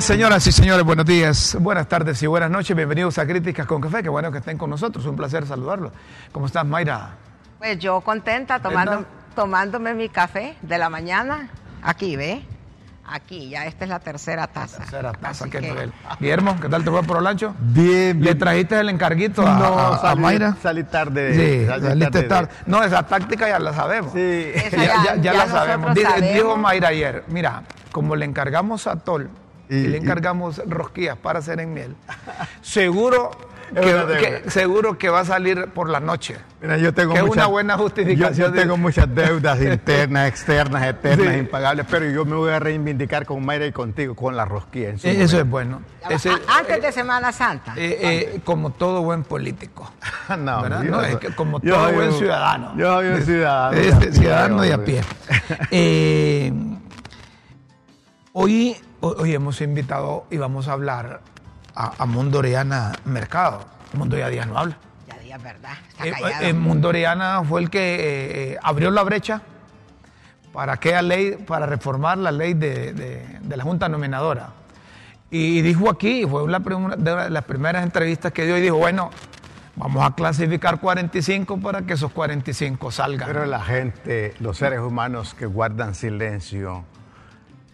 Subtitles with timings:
[0.00, 2.74] Eh, señoras y señores, buenos días, buenas tardes y buenas noches.
[2.74, 4.02] Bienvenidos a Críticas con Café.
[4.02, 5.04] Qué bueno que estén con nosotros.
[5.04, 5.92] Un placer saludarlos.
[6.32, 7.10] ¿Cómo estás, Mayra?
[7.58, 9.04] Pues yo contenta tomando,
[9.36, 11.50] tomándome mi café de la mañana.
[11.82, 12.42] Aquí, ¿ve?
[13.12, 14.78] Aquí, ya esta es la tercera taza.
[14.78, 15.92] Tercera taza, qué nivel.
[16.18, 17.54] Guillermo, ¿qué tal te fue por Olancho?
[17.60, 20.56] Bien, ¿Le trajiste el encarguito a, no, a- a salí, Mayra?
[20.62, 21.34] salí tarde.
[21.34, 22.46] Sí, salí saliste tarde.
[22.48, 22.64] tarde.
[22.64, 24.12] No, esa táctica ya la sabemos.
[24.14, 24.18] Sí.
[24.54, 25.94] Esa Ya, ya- ya- ya ya la sabemos.
[25.94, 26.32] Dice- sabemos.
[26.34, 29.28] Dijo Mayra ayer, mira, como le encargamos a Tol
[29.70, 31.94] y, Y- le y- encargamos rosquillas para hacer en miel,
[32.60, 33.30] seguro
[33.72, 36.36] que, seguro que va a salir por la noche.
[36.60, 40.26] Mira, yo tengo Que muchas- una buena justificación Yo, yo de- tengo muchas deudas internas,
[40.28, 41.38] externas, eternas, Sí.
[41.38, 44.88] impagables, pero yo me voy a reivindicar con Mayra y contigo, con la rosquilla.
[44.88, 45.38] en su Eh, Eso momento.
[45.38, 45.82] es bueno.
[46.48, 47.74] Antes de Semana Santa.
[47.76, 47.98] eh,
[48.34, 49.88] eh, como todo buen político.
[50.36, 50.82] no, ¿verdad?
[50.82, 52.76] yo- No, es que como yo todo soy buen un- ciudadano.
[52.76, 53.76] Yo soy un ciudadano.
[53.76, 55.00] Es de a pie, ciudadano de a pie.
[55.70, 56.52] Eh,
[58.32, 61.20] hoy, hoy hemos invitado y vamos a hablar
[61.74, 63.64] a, a Mundo Oriana Mercado.
[63.92, 64.76] Mundo ya días no habla.
[65.08, 65.72] Ya días, ¿verdad?
[65.90, 66.44] Está Eh, callado.
[66.46, 69.42] eh, Mundo Oriana fue el que eh, eh, abrió la brecha
[70.52, 74.50] para aquella ley, para reformar la ley de, de- de la Junta Nominadora.
[75.30, 79.10] Y dijo aquí, fue prim- de las primeras entrevistas que dio y dijo, bueno,
[79.76, 83.28] vamos a clasificar 45 para que esos 45 salgan.
[83.28, 86.84] Pero la gente, los seres humanos que guardan silencio,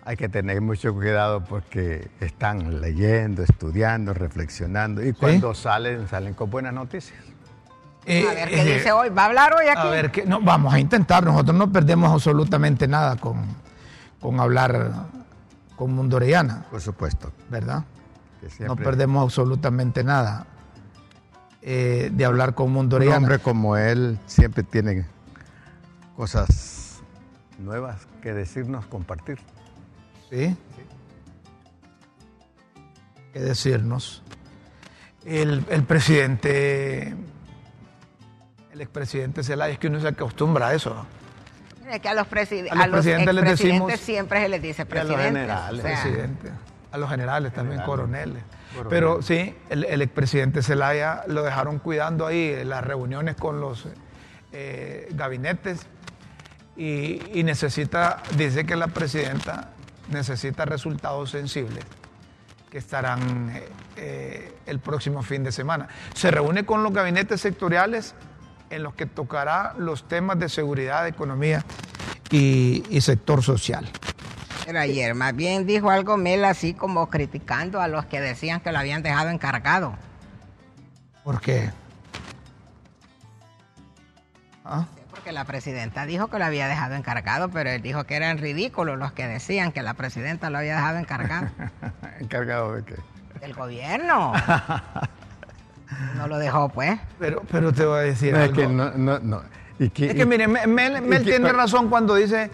[0.07, 6.49] hay que tener mucho cuidado porque están leyendo, estudiando, reflexionando y cuando salen, salen con
[6.49, 7.19] buenas noticias.
[8.06, 9.09] Eh, a ver qué eh, dice hoy.
[9.09, 9.81] ¿Va a hablar hoy aquí?
[9.81, 13.44] A ver, que, no, vamos a intentar, nosotros no perdemos absolutamente nada con,
[14.21, 14.93] con hablar
[15.75, 17.33] con Mundo Orellana, Por supuesto.
[17.50, 17.83] ¿verdad?
[18.41, 20.47] que No perdemos absolutamente nada
[21.62, 25.05] eh, de hablar con Mundo Un hombre como él siempre tiene
[26.15, 27.00] cosas
[27.59, 29.41] nuevas que decirnos, compartir.
[30.31, 30.56] ¿Sí?
[33.32, 34.22] ¿Qué decirnos?
[35.25, 37.14] El, el presidente,
[38.72, 41.04] el expresidente Zelaya, es que uno se acostumbra a eso.
[41.84, 44.48] Mire que a los, preside- A los a los presidentes les expresidentes decimos- siempre se
[44.48, 45.25] les dice a los presidente.
[45.25, 45.84] generales.
[45.84, 46.50] o sea, presidente,
[46.93, 47.87] a los generales también, Generales.
[47.87, 48.43] coroneles.
[48.75, 48.91] Coroneles.
[48.91, 53.87] Pero sí, el, el expresidente Zelaya lo dejaron cuidando ahí en las reuniones con los
[54.53, 55.87] eh, gabinetes
[56.76, 59.70] y, y necesita, dice que la presidenta
[60.11, 61.84] necesita resultados sensibles
[62.71, 65.89] que estarán eh, eh, el próximo fin de semana.
[66.15, 68.15] Se reúne con los gabinetes sectoriales
[68.71, 71.65] en los que tocará los temas de seguridad, economía
[72.31, 73.89] y- y sector social.
[74.65, 78.73] Pero ayer más bien dijo algo Mel así como criticando a los que decían que
[78.73, 79.94] lo habían dejado encargado.
[81.23, 81.71] ¿Por qué?
[84.65, 84.87] ¿Ah?
[85.26, 88.97] Porque la presidenta dijo que lo había dejado encargado, pero él dijo que eran ridículos
[88.97, 91.48] los que decían que la presidenta lo había dejado encargado.
[92.20, 92.94] ¿Encargado de qué?
[93.41, 94.32] Del gobierno.
[96.16, 97.00] No lo dejó, pues.
[97.19, 98.56] Pero, pero te voy a decir No, es algo.
[98.56, 99.42] que no, no, no.
[99.81, 102.48] ¿Y qué- Es que y- miren, Mel, Mel- Mel y qué- tiene razón cuando dice,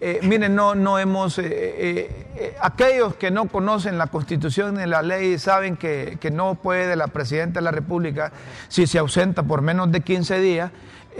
[0.00, 4.84] eh, miren, no, no hemos, eh, eh, eh, aquellos que no conocen la constitución ni
[4.86, 8.32] la ley saben que, que no puede la presidenta de la República,
[8.66, 10.72] si se ausenta por menos de 15 días,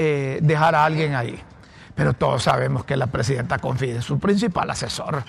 [0.02, 1.38] eh, dejar a alguien ahí.
[1.94, 5.22] Pero todos sabemos que la presidenta confía en su principal asesor.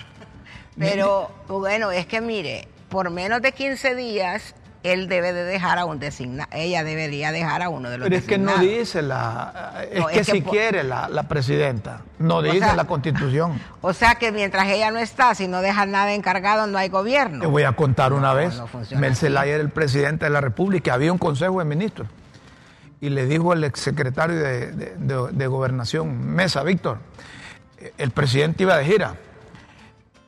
[0.78, 5.84] Pero bueno, es que mire, por menos de 15 días, él debe de dejar a
[5.84, 9.84] un designado, ella debería dejar a uno de los Pero es que no dice la,
[9.92, 13.60] es No, que es que si quiere la, la presidenta, no dice sea- la constitución.
[13.82, 16.92] O sea que mientras ella no está, si no deja nada encargado, no hay Te
[16.96, 17.50] gobierno.
[17.50, 18.54] voy a contar una No, vez.
[18.56, 19.14] no.
[19.14, 22.08] Zelaya era el presidente de la República, había un consejo de ministros.
[23.02, 26.98] Y le dijo al exsecretario de, de- de- de Gobernación, Mesa, Víctor,
[27.98, 29.16] el presidente iba de gira.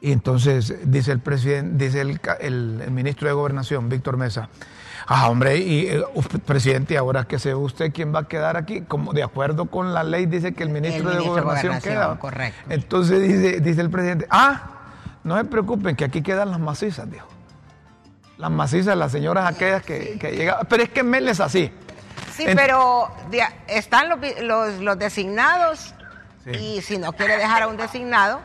[0.01, 4.49] Y entonces dice el presidente, dice el, el- el ministro de Gobernación, Víctor Mesa,
[5.07, 6.03] ah, hombre, y eh,
[6.45, 10.03] presidente, ahora que sea usted quién va a quedar aquí, como de acuerdo con la
[10.03, 12.19] ley dice que el ministro, de ministro de Gobernación, Gobernación, queda.
[12.19, 12.59] correcto.
[12.71, 14.71] Entonces dice, dice el presidente, ah,
[15.23, 17.29] no se preocupen, que aquí quedan las macizas, dijo.
[18.37, 20.67] Las macizas, las señoras aquellas que, que llegaban.
[20.69, 21.71] Pero es que Mel es así.
[22.37, 23.11] Sí, En- pero
[23.69, 25.95] están los, los, los designados
[26.45, 26.51] Sí.
[26.51, 28.41] y si no quiere dejar a un designado,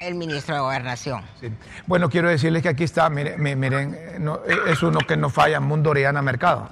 [0.00, 1.22] el ministro de Gobernación.
[1.40, 1.50] Sí.
[1.86, 5.16] Bueno, quiero decirles que aquí está, miren, mi- miren, eh, no, eh, es uno que
[5.16, 6.68] no falla, Mundo Oriana Mercado.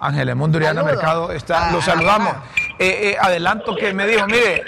[0.00, 0.82] Ángeles, Mundo Oriana.
[0.82, 2.34] Mercado está, Ah, lo saludamos.
[2.36, 2.42] ah.
[2.80, 4.64] Eh, eh, adelanto que me dijo, mire,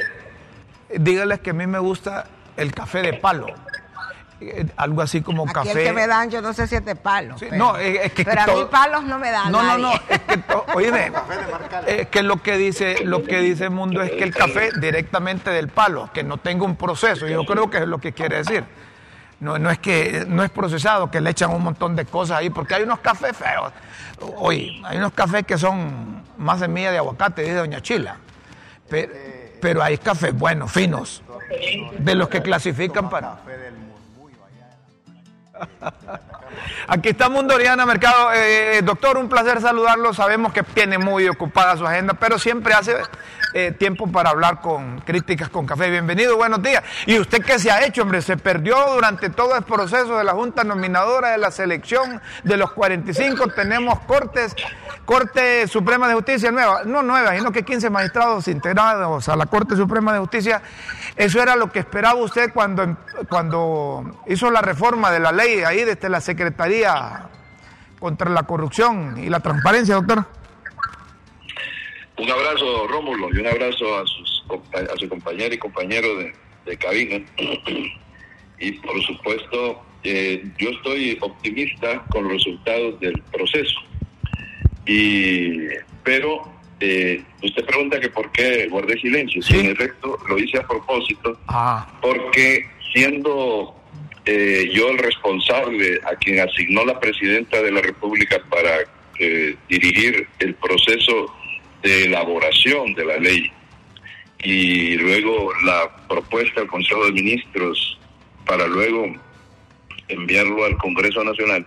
[0.96, 2.26] dígales que a mí me gusta
[2.56, 3.46] el café de palo.
[4.50, 5.70] Eh, algo así como Aquí café.
[5.72, 7.38] el que me dan, yo no sé si es de palos.
[7.40, 9.50] Sí, pero, no, es- es que pero a todo- mí palos no me dan.
[9.52, 10.42] No, no, no, es que,
[12.02, 15.50] es que lo que dice, lo que dice el mundo es que el café directamente
[15.50, 18.64] del palo, que no tenga un proceso, yo creo que es lo que quiere decir.
[19.40, 22.50] No, no es que no es procesado, que le echan un montón de cosas ahí,
[22.50, 23.72] porque hay unos cafés feos.
[24.36, 28.16] Oye, hay unos cafés que son más semilla de aguacate, dice Doña Chila.
[28.88, 29.12] Pero,
[29.60, 31.22] pero hay cafés buenos, finos,
[31.98, 33.38] de los que clasifican para.
[36.88, 38.32] Aquí está Mundoriana Mercado.
[38.34, 40.12] Eh, doctor, un placer saludarlo.
[40.14, 42.96] Sabemos que tiene muy ocupada su agenda, pero siempre hace
[43.54, 45.90] eh, tiempo para hablar con críticas con café.
[45.90, 46.82] Bienvenido, buenos días.
[47.06, 48.20] ¿Y usted qué se ha hecho, hombre?
[48.20, 52.72] Se perdió durante todo el proceso de la Junta Nominadora de la selección de los
[52.72, 53.48] 45.
[53.48, 54.54] Tenemos cortes,
[55.04, 59.76] Corte Suprema de Justicia nueva, no nueva, sino que 15 magistrados integrados a la Corte
[59.76, 60.60] Suprema de Justicia.
[61.16, 62.96] Eso era lo que esperaba usted cuando,
[63.28, 67.28] cuando hizo la reforma de la ley ahí desde la Secretaría
[68.00, 70.26] contra la corrupción y la transparencia, doctor.
[72.16, 77.24] Un abrazo, Rómulo, y un abrazo a, sus, a su compañera y compañero de, cabina.
[78.58, 83.80] y por supuesto, eh, yo estoy optimista con los resultados del proceso.
[84.86, 85.66] Y,
[86.02, 86.53] pero
[86.86, 89.40] eh, usted pregunta que por qué guardé silencio.
[89.40, 89.58] ¿Sí?
[89.58, 91.98] en efecto, lo hice a propósito, ah.
[92.02, 93.74] porque siendo
[94.26, 98.80] eh, yo el responsable a quien asignó la presidenta de la República para
[99.18, 101.34] eh, dirigir el proceso
[101.82, 103.50] de elaboración de la ley
[104.42, 107.98] y luego la propuesta al Consejo de Ministros
[108.44, 109.06] para luego
[110.08, 111.66] enviarlo al Congreso Nacional,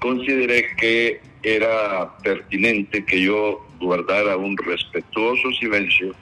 [0.00, 6.14] consideré que era pertinente que yo guardara un respetuoso silencio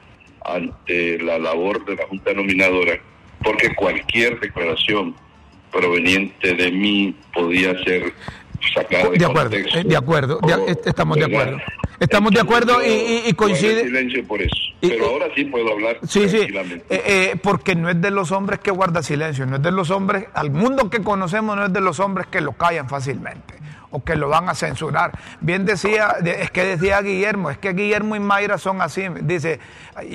[0.44, 2.98] ante la labor de la Junta Nominadora,
[3.44, 5.14] porque cualquier declaración
[5.70, 8.12] proveniente de mí podía ser
[8.74, 10.40] sacada de, de acuerdo, eh, De acuerdo,
[10.84, 11.58] estamos de acuerdo.
[12.00, 13.84] Estamos de acuerdo y, coincide.
[13.84, 14.56] silencio por eso.
[14.80, 16.84] Pero ahora sí puedo hablar sí, tranquilamente.
[16.88, 19.70] Sí, eh, eh, porque no es de los hombres que guarda silencio, no es de
[19.70, 23.62] los hombres, al mundo que conocemos no es de los hombres que lo callan fácilmente
[23.92, 25.12] o que lo van a censurar.
[25.40, 29.06] Bien decía, es que decía Guillermo, es que Guillermo y Mayra son así.
[29.20, 29.60] Dice,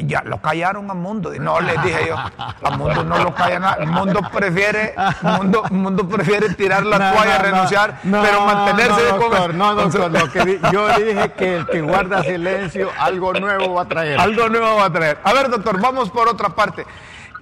[0.03, 1.31] ya lo callaron al mundo.
[1.39, 3.81] No, les dije yo, al mundo no lo callan.
[3.81, 9.75] El mundo prefiere, mundo, mundo prefiere tirar la toalla, renunciar, pero mantenerse de doctor, No,
[9.75, 14.19] doctor, lo que yo dije que el que guarda silencio, algo nuevo va a traer.
[14.19, 15.19] Algo nuevo va a traer.
[15.23, 16.85] A ver, doctor, vamos por otra parte.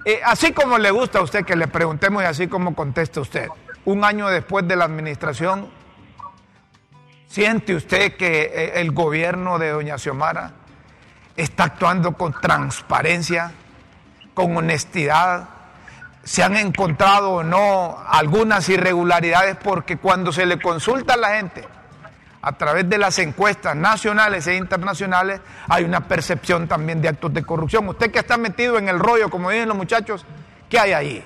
[0.04, 3.48] Eh, así como le gusta a usted que le preguntemos y así como conteste usted,
[3.84, 5.66] un año después de la administración
[7.36, 10.52] ¿Siente usted que eh, el gobierno de doña Xiomara
[11.36, 13.52] está actuando con transparencia,
[14.32, 15.46] con honestidad?
[16.24, 19.58] ¿Se han encontrado o no algunas irregularidades?
[19.62, 21.62] Porque cuando se le consulta a la gente
[22.40, 27.42] a través de las encuestas nacionales e internacionales, hay una percepción también de actos de
[27.42, 27.86] corrupción.
[27.86, 30.24] Usted que está metido en el rollo, como dicen los muchachos,
[30.70, 31.24] ¿qué hay ahí?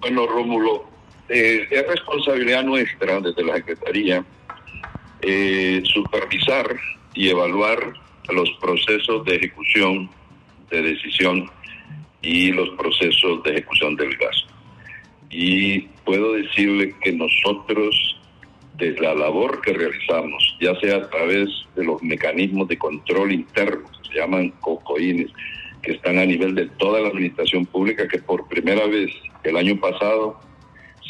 [0.00, 0.88] Bueno, Rómulo,
[1.28, 4.24] eh, es responsabilidad nuestra desde la Secretaría
[5.22, 6.76] eh, supervisar
[7.14, 7.94] y evaluar
[8.32, 10.10] los procesos de ejecución
[10.70, 11.50] de decisión
[12.22, 14.52] y los procesos de ejecución del gasto.
[15.30, 18.16] Y puedo decirle que nosotros,
[18.76, 23.84] desde la labor que realizamos, ya sea a través de los mecanismos de control interno,
[23.84, 25.30] que se llaman COCOINES,
[25.82, 29.10] que están a nivel de toda la administración pública, que por primera vez
[29.42, 30.40] el año pasado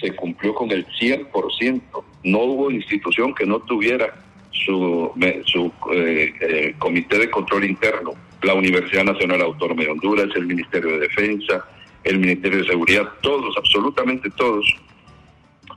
[0.00, 1.82] se cumplió con el 100%.
[2.24, 4.14] No hubo institución que no tuviera
[4.50, 5.12] su,
[5.44, 8.12] su eh, eh, comité de control interno,
[8.42, 11.66] la Universidad Nacional Autónoma de Honduras, el Ministerio de Defensa,
[12.04, 14.66] el Ministerio de Seguridad, todos, absolutamente todos,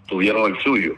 [0.07, 0.95] tuvieron el suyo.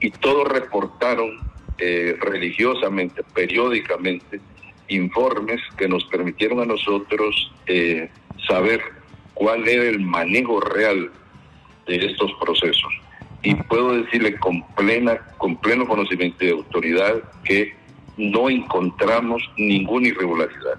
[0.00, 1.38] Y todos reportaron
[1.78, 4.40] eh, religiosamente, periódicamente,
[4.88, 7.52] informes que nos permitieron a nosotros
[8.48, 8.82] saber
[9.34, 11.10] cuál era el manejo real
[11.86, 12.92] de estos procesos.
[13.42, 17.74] Y puedo decirle con, plena, con pleno conocimiento de autoridad que
[18.16, 20.78] no encontramos ninguna irregularidad.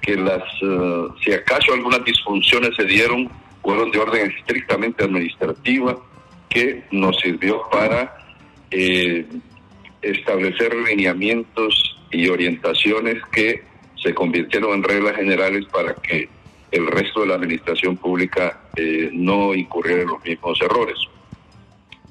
[0.00, 3.28] Que las, eh, si acaso algunas disfunciones se dieron,
[3.62, 5.98] fueron de orden estrictamente administrativa,
[6.48, 8.16] que nos sirvió para
[8.70, 9.26] eh,
[10.00, 13.62] establecer lineamientos y orientaciones que
[14.02, 16.28] se convirtieron en reglas generales para que
[16.70, 20.96] el resto de la administración pública eh, no incurriera en los mismos errores.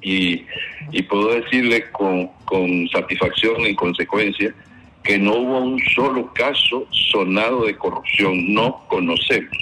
[0.02, 0.46] Y,
[1.10, 2.30] puedo decirle con,
[2.90, 4.54] satisfacción y consecuencia
[5.04, 9.58] que no hubo un solo caso sonado de corrupción, no conocemos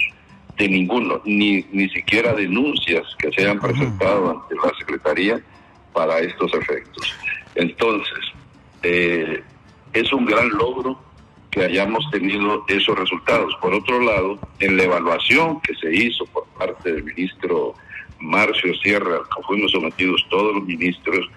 [0.56, 5.40] de ninguno, ni, ni siquiera denuncias que se hayan presentado ante la Secretaría
[5.92, 7.14] para estos efectos.
[7.54, 8.18] Entonces,
[8.82, 9.42] eh,
[9.92, 10.98] es un gran logro
[11.50, 13.56] que hayamos tenido esos resultados.
[13.62, 17.74] Por otro lado, en la evaluación que se hizo por parte del ministro
[18.20, 21.28] Marcio Sierra, al que fuimos sometidos todos los ministros,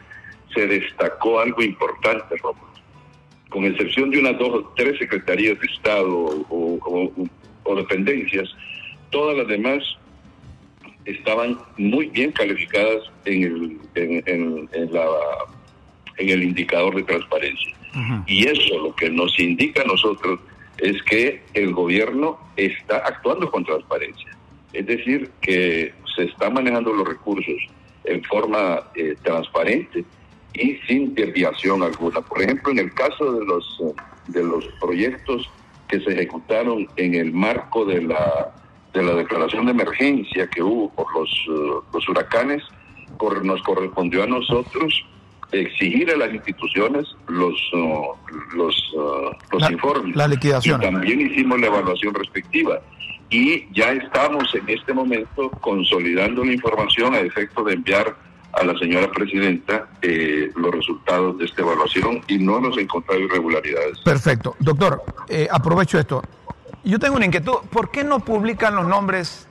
[0.53, 2.69] se destacó algo importante, Rómulo.
[3.49, 6.15] Con excepción de unas dos o tres secretarías de Estado
[6.49, 7.27] o,
[7.63, 8.49] o dependencias,
[9.09, 9.83] todas las demás
[11.05, 15.05] estaban muy bien calificadas en el, en, en, la,
[16.17, 17.75] en el indicador de transparencia.
[18.27, 20.39] Y eso lo que nos indica a nosotros
[20.77, 24.29] es que el gobierno está actuando con transparencia.
[24.73, 25.91] Es decir, que
[26.25, 27.55] se están manejando los recursos
[28.03, 30.03] en forma eh, transparente
[30.53, 32.21] y sin desviación alguna.
[32.21, 33.81] Por ejemplo, en el caso de los,
[34.27, 35.49] de los proyectos
[35.87, 38.53] que se ejecutaron en el marco de la
[38.93, 42.63] de la declaración de emergencia que hubo por los, eh, los huracanes,
[43.43, 45.05] nos correspondió a nosotros
[45.51, 50.15] exigir a las instituciones los uh, los, uh, los informes.
[50.15, 50.81] La liquidación.
[50.81, 52.81] Y también hicimos la evaluación respectiva.
[53.29, 58.15] Y ya estamos en este momento consolidando la información a efecto de enviar
[58.53, 63.99] a la señora presidenta eh, los resultados de esta evaluación y no hemos encontrado irregularidades.
[63.99, 64.55] Perfecto.
[64.59, 66.23] Doctor, eh, aprovecho esto.
[66.83, 67.57] Yo tengo una inquietud.
[67.69, 69.47] ¿Por qué no publican los nombres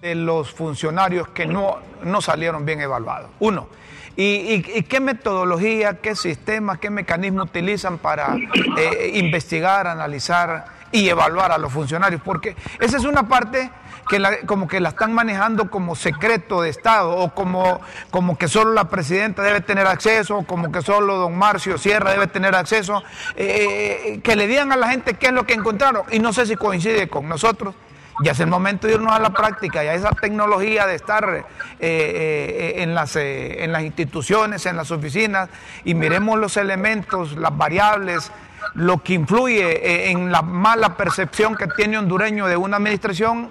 [0.00, 3.30] de los funcionarios que no, no salieron bien evaluados?
[3.40, 3.68] Uno.
[4.16, 8.36] ¿Y, qué metodología, qué sistema, qué mecanismo utilizan para
[8.76, 12.20] eh, investigar, analizar y evaluar a los funcionarios?
[12.24, 13.70] Porque esa es una parte
[14.10, 17.80] que como que la están manejando como secreto de Estado o como,
[18.10, 22.10] como que solo la presidenta debe tener acceso o como que solo don Marcio Sierra
[22.10, 23.04] debe tener acceso,
[23.36, 26.32] eh, eh, que le digan a la gente qué es lo que encontraron y no
[26.32, 27.74] sé si coincide con nosotros.
[28.22, 31.46] Ya es el momento de irnos a la práctica, ya esa tecnología de estar
[31.78, 35.48] eh, en, las, en las instituciones, en las oficinas,
[35.84, 38.30] y miremos los elementos, las variables,
[38.74, 43.50] lo que influye en la mala percepción que tiene hondureño de una administración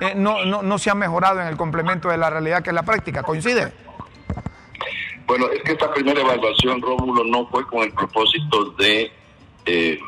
[0.00, 2.74] eh, no, no, no se ha mejorado en el complemento de la realidad que es
[2.74, 3.22] la práctica.
[3.22, 3.70] ¿Coincide?
[5.26, 9.12] Bueno, es que esta primera evaluación, Rómulo, no fue con el propósito de
[9.66, 10.00] eh,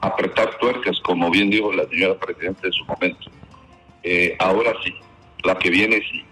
[0.00, 3.30] apretar tuercas, como bien dijo la señora Presidenta en su momento.
[4.04, 4.94] Eh, ahora sí,
[5.44, 6.24] la que viene sí.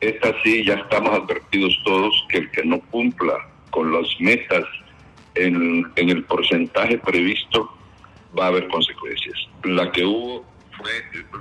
[0.00, 3.34] Esta sí, ya estamos advertidos todos que el que no cumpla
[3.70, 4.64] con las metas
[5.34, 7.70] en, el porcentaje previsto
[8.38, 9.38] va a haber consecuencias.
[9.64, 10.44] La que hubo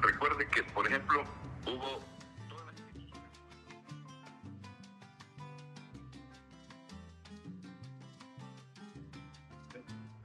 [0.01, 1.23] recuerde que, por ejemplo,
[1.65, 2.01] hubo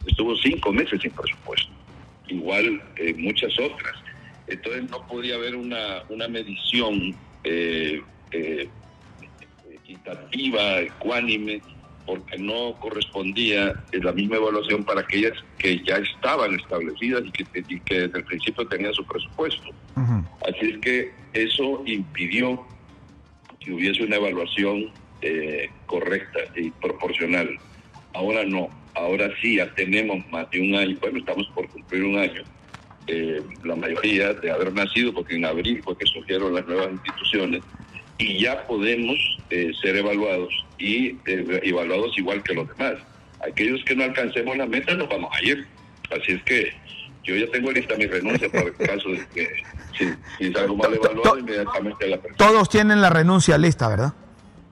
[0.07, 1.73] estuvo cinco meses sin presupuesto,
[2.29, 2.83] igual
[3.17, 3.95] muchas otras.
[4.47, 8.69] Entonces no podía haber una, una medición eh, eh,
[9.71, 11.61] equitativa, ecuánime,
[12.09, 17.45] porque no correspondía la misma evaluación para aquellas que ya estaban establecidas y que,
[17.85, 19.69] desde el principio tenían su presupuesto.
[20.41, 22.67] Así es que eso impidió
[23.61, 27.51] que hubiese una evaluación eh, correcta y proporcional.
[28.15, 32.17] Ahora no, ahora sí ya tenemos más de un año, bueno, estamos por cumplir un
[32.17, 32.43] año,
[33.07, 37.63] eh, la mayoría de haber nacido, porque en abril fue que surgieron las nuevas instituciones,
[38.19, 39.17] y ya podemos
[39.51, 42.95] eh, ser evaluados y eh, evaluados igual que los demás.
[43.49, 45.67] Aquellos que no alcancemos la meta nos vamos a ir.
[46.11, 46.73] Así es que
[47.23, 49.49] yo ya tengo lista mi renuncia por el caso de que
[49.97, 50.09] si,
[50.39, 52.37] si salgo mal evaluado inmediatamente la persona.
[52.37, 54.13] Todos tienen la renuncia lista, ¿verdad?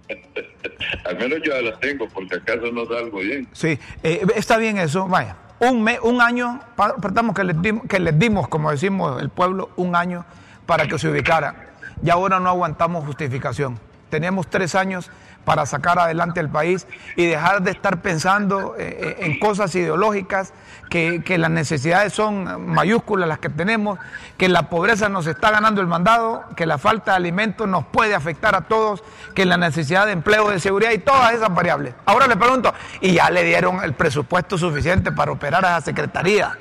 [1.05, 3.47] Al menos yo ya la tengo, porque acaso no salgo bien.
[3.53, 5.37] Sí, eh, está bien eso, vaya.
[5.61, 6.61] Un, mes, un año,
[7.01, 10.27] perdamos que les, dimos, que les dimos, como decimos el pueblo, un año
[10.67, 11.66] para que se ubicara
[12.03, 13.79] y ahora no aguantamos justificación.
[14.11, 15.11] Tenemos tres años
[15.47, 20.53] para sacar adelante el país y dejar de estar pensando eh, eh, en cosas ideológicas,
[20.91, 23.99] que, las necesidades son mayúsculas las que tenemos,
[24.37, 28.15] que la pobreza nos está ganando el mandado, que la falta de alimentos nos puede
[28.15, 31.95] afectar a todos, que la necesidad de empleo, de seguridad y todas esas variables.
[32.07, 36.59] Ahora le pregunto, ¿y ya le dieron el presupuesto suficiente para operar a esa secretaría?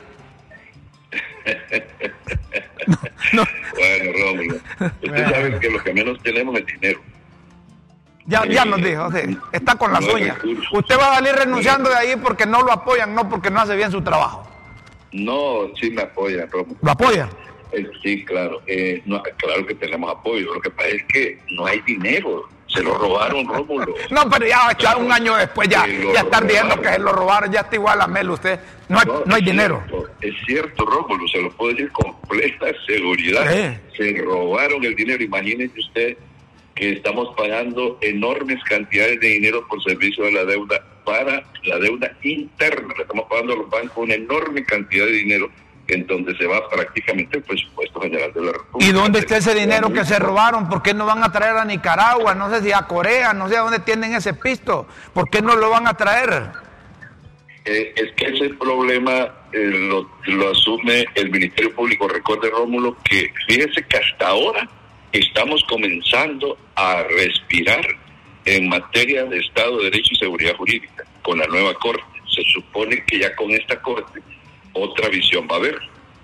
[2.88, 4.56] Bueno, Rómulo,
[5.02, 7.02] usted sabe que lo que menos tenemos es dinero.
[8.28, 9.10] Ya, ya nos dijo,
[9.52, 10.38] está con las uñas.
[10.72, 13.76] Usted va a salir renunciando de ahí porque no lo apoyan, no porque no hace
[13.76, 14.48] bien su trabajo.
[15.12, 16.78] No, sí me apoyan, Rómulo.
[16.82, 17.30] ¿Lo apoyan?
[17.72, 18.62] Eh, sí, claro.
[18.68, 19.04] Eh,
[19.38, 20.54] claro que tenemos apoyo.
[20.54, 22.50] Lo que pasa es que no hay dinero.
[22.76, 23.96] Se lo robaron, Rómulo.
[24.12, 27.62] No, pero ya, un año después ya, ya están diciendo que se lo robaron, ya
[27.62, 28.60] está igual a Mel usted.
[28.90, 29.84] No hay, no, hay dinero.
[30.22, 33.80] es cierto, Rómulo, se lo puedo decir con completa seguridad.
[33.96, 35.24] Se robaron el dinero.
[35.24, 36.18] Imagínese usted
[36.74, 42.12] que estamos pagando enormes cantidades de dinero por servicio de la deuda para la deuda
[42.24, 42.94] interna.
[42.98, 45.50] Le estamos pagando a los bancos una enorme cantidad de dinero
[45.88, 48.90] en donde se va prácticamente el presupuesto general de la República.
[48.90, 50.68] ¿Y dónde está ese dinero que se robaron?
[50.68, 52.34] ¿Por qué no van a traer a Nicaragua?
[52.34, 54.88] No sé si a Corea, no sé a dónde tienen ese pisto.
[55.14, 56.52] ¿Por qué no lo van a traer?
[57.66, 62.08] Eh, es que ese problema eh, lo, lo, asume el Ministerio Público.
[62.08, 64.70] Recuerde, Rómulo, que fíjese que hasta ahora
[65.12, 67.86] estamos comenzando a respirar
[68.46, 72.04] en materia de Estado de Derecho y Seguridad Jurídica con la nueva Corte.
[72.28, 74.22] Se supone que ya con esta Corte
[74.76, 75.80] otra visión va a haber.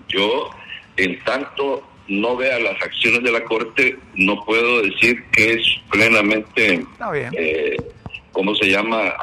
[0.07, 0.49] Yo,
[0.97, 6.85] en tanto no vea las acciones de la Corte, no puedo decir que es plenamente,
[7.37, 7.77] eh,
[8.31, 9.13] ¿cómo se llama?,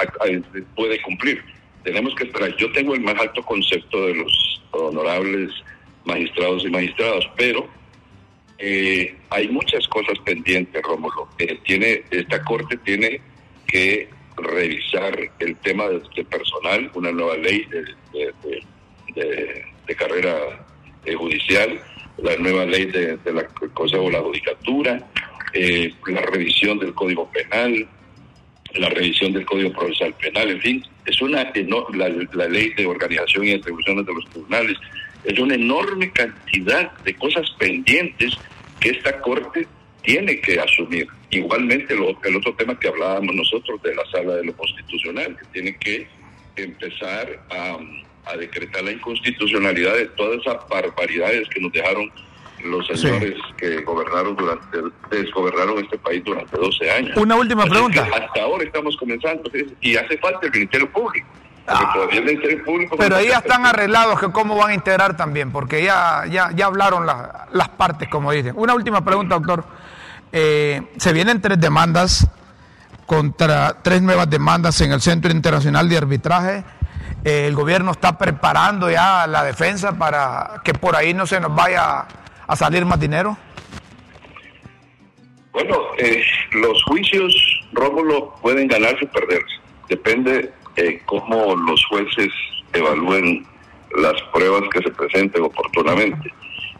[0.74, 1.44] puede cumplir.
[1.84, 2.56] Tenemos que esperar.
[2.56, 5.50] Yo tengo el más alto concepto de los honorables
[6.04, 7.68] magistrados y magistradas, pero
[8.58, 11.28] eh, hay muchas cosas pendientes, Rómulo.
[11.38, 13.20] Eh, tiene, esta Corte tiene
[13.66, 17.82] que revisar el tema de, personal, una nueva ley de,
[18.42, 18.57] de,
[19.96, 20.36] carrera
[21.04, 21.80] eh, judicial,
[22.18, 25.06] la nueva ley de, la Consejo de la Judicatura,
[25.52, 27.88] eh, la revisión del Código Penal,
[28.74, 31.52] la revisión del Código Procesal Penal, en fin, es una
[31.94, 34.76] la ley de organización y atribuciones de los tribunales,
[35.24, 38.34] es una enorme cantidad de cosas pendientes
[38.80, 39.66] que esta Corte
[40.02, 41.08] tiene que asumir.
[41.30, 45.46] Igualmente lo, el otro tema que hablábamos nosotros de la sala de lo constitucional, que
[45.52, 46.06] tiene que
[46.56, 47.78] empezar a,
[48.26, 52.10] a decretar la inconstitucionalidad de todas esas barbaridades que nos dejaron
[52.64, 54.78] los señores que gobernaron durante
[55.10, 57.16] desgobernaron este país durante 12 años.
[57.16, 58.06] Una última pregunta.
[58.12, 59.50] Hasta ahora estamos comenzando
[59.80, 61.26] y hace falta el Ministerio Público.
[61.70, 61.94] Ah.
[62.10, 65.84] el Ministerio Público pero ahí ya están arreglados que cómo van a integrar también, porque
[65.84, 68.54] ya, ya, ya hablaron las partes, como dicen.
[68.56, 69.64] Una última pregunta, doctor.
[70.32, 72.26] Eh, se vienen tres demandas
[73.06, 76.64] contra tres nuevas demandas en el Centro Internacional de Arbitraje
[77.24, 82.06] el gobierno está preparando ya la defensa para que por ahí no se nos vaya
[82.46, 83.36] a salir más dinero?
[85.52, 87.34] Bueno, eh, los juicios,
[87.72, 89.56] Rómulo, pueden ganarse o perderse.
[89.88, 92.28] Depende eh, cómo los jueces
[92.72, 93.44] evalúen
[93.96, 96.32] las pruebas que se presenten oportunamente.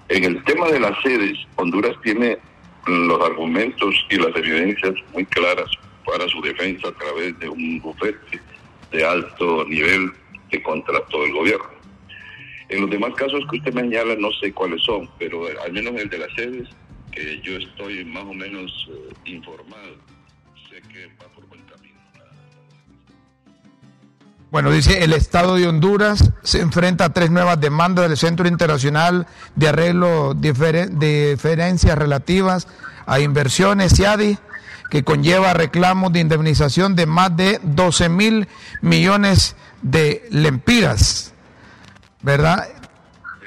[0.08, 2.38] En el tema de las sedes, Honduras tiene
[2.86, 5.68] los argumentos y las evidencias muy claras
[6.04, 8.40] para su defensa a través de un bufete
[8.90, 10.12] de alto nivel
[10.50, 11.78] que contrató el gobierno.
[12.68, 15.94] En los demás casos que usted me señala no sé cuáles son, pero al menos
[15.94, 16.68] el de las sedes,
[17.10, 19.96] que yo estoy más o menos eh, informado,
[20.68, 21.98] sé que va por buen camino.
[24.50, 29.26] Bueno, dice, el Estado de Honduras se enfrenta a tres nuevas demandas del Centro Internacional
[29.56, 30.52] de Arreglo de
[31.32, 32.68] Diferencias Relativas
[33.06, 34.36] a Inversiones, CIADI,
[34.90, 38.48] que conlleva reclamos de indemnización de más de 12 mil
[38.80, 41.34] millones de lempiras,
[42.22, 42.68] ¿verdad?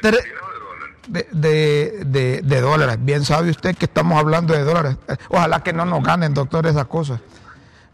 [0.02, 2.98] De, de, de, dólares.
[3.00, 4.98] Bien sabe usted que estamos hablando de dólares.
[5.30, 7.20] Ojalá que no nos ganen, doctor, esas cosas,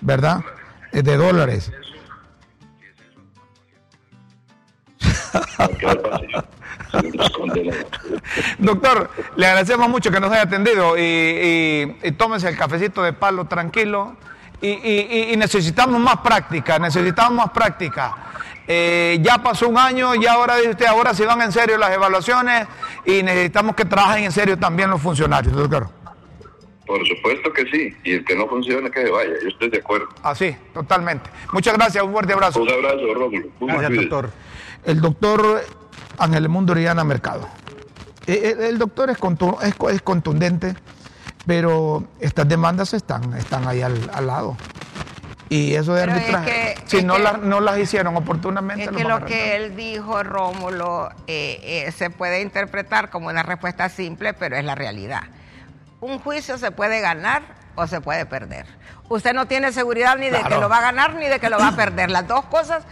[0.01, 0.41] ¿verdad?
[0.91, 1.71] De dólares.
[8.59, 13.45] Doctor, le agradecemos mucho que nos haya atendido y, y, tómese el cafecito de palo
[13.45, 14.15] tranquilo.
[14.59, 14.69] Y,
[15.31, 18.15] y, necesitamos más práctica, necesitamos más práctica.
[18.67, 21.91] Eh, ya pasó un año y ahora dice usted, ahora se van en serio las
[21.91, 22.67] evaluaciones
[23.05, 25.89] y necesitamos que trabajen en serio también los funcionarios, doctor.
[26.87, 29.77] Por supuesto que sí, y el que no funcione que se vaya, yo estoy de
[29.77, 30.07] acuerdo.
[30.23, 31.29] Así, totalmente.
[31.51, 32.61] Muchas gracias, un fuerte abrazo.
[32.61, 33.47] Un abrazo, Rómulo.
[33.59, 34.31] Gracias, doctor.
[34.85, 35.63] El doctor
[36.17, 37.47] Ángel Mundo Oriana Mercado.
[38.25, 40.75] Eh, eh, el, doctor es, es, contundente,
[41.45, 44.57] pero estas demandas están, están ahí al, lado.
[45.49, 48.83] Y eso de arbitraje, si no, no las hicieron oportunamente.
[48.83, 54.33] Es que lo, que él dijo, Rómulo, eh, se puede interpretar como una respuesta simple,
[54.33, 55.23] pero es la realidad.
[56.01, 58.65] Un juicio se puede ganar o se puede perder
[59.09, 61.57] usted no tiene seguridad ni de que lo va a ganar ni de que lo
[61.57, 62.11] va a perder.
[62.11, 62.83] Las dos cosas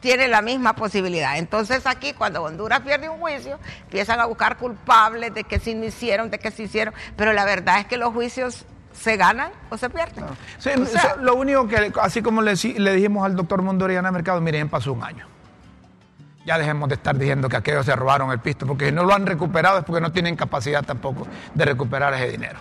[0.00, 1.36] tienen la misma posibilidad.
[1.38, 5.84] Entonces aquí cuando Honduras pierde un juicio, empiezan a buscar culpables de que sí no
[5.84, 9.76] hicieron, de que sí hicieron, pero la verdad es que los juicios se ganan o
[9.76, 10.24] se pierden.
[11.20, 15.26] lo único que, así como le, dijimos al doctor Mondoriana Mercado, miren, pasó un año.
[16.44, 19.26] Ya dejemos de estar diciendo que aquellos se robaron el pisto, porque no lo han
[19.26, 22.58] recuperado es porque no tienen capacidad tampoco de recuperar ese dinero.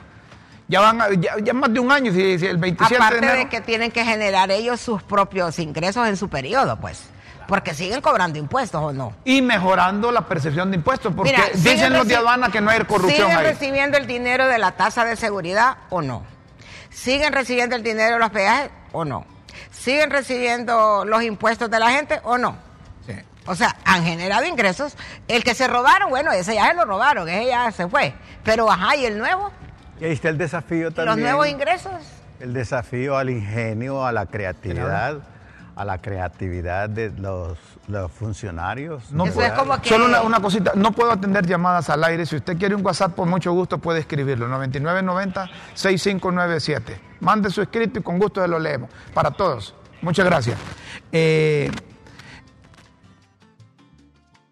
[0.67, 3.89] Ya van ya, más de un año, si, el 27 Aparte de, de que tienen
[3.89, 7.03] que generar ellos sus propios ingresos en su periodo, pues.
[7.47, 9.13] Porque siguen cobrando impuestos o no.
[9.23, 13.29] Y mejorando la percepción de impuestos, porque dicen los de aduana que no hay corrupción.
[13.29, 16.23] ¿Siguen recibiendo el dinero de la tasa de seguridad o no?
[16.89, 19.37] ¿Siguen recibiendo el dinero de los peajes o no?
[19.71, 22.57] ¿siguen recibiendo los impuestos de la gente o no?
[23.05, 23.13] Sí.
[23.45, 24.95] O sea, han generado ingresos.
[25.27, 28.13] El que se robaron, bueno, ese ya se lo robaron, ese ya se fue.
[28.43, 29.51] Pero, ajá, ¿y el nuevo?
[29.99, 31.17] Y ahí está el desafío ¿Y también.
[31.17, 31.91] los nuevos ingresos?
[32.39, 35.17] El desafío al ingenio, a la creatividad,
[35.75, 37.57] a la creatividad de los,
[37.87, 39.11] los funcionarios.
[39.11, 42.03] No Eso puedo- es como que- Solo una, una cosita, no puedo atender llamadas al
[42.03, 42.27] aire.
[42.27, 44.47] Si usted quiere un WhatsApp, por mucho gusto puede escribirlo.
[44.49, 46.99] 9990-6597.
[47.21, 48.91] Mande su escrito y con gusto se lo leemos.
[49.15, 49.73] Para todos.
[50.01, 50.59] Muchas gracias.
[51.11, 51.71] Eh,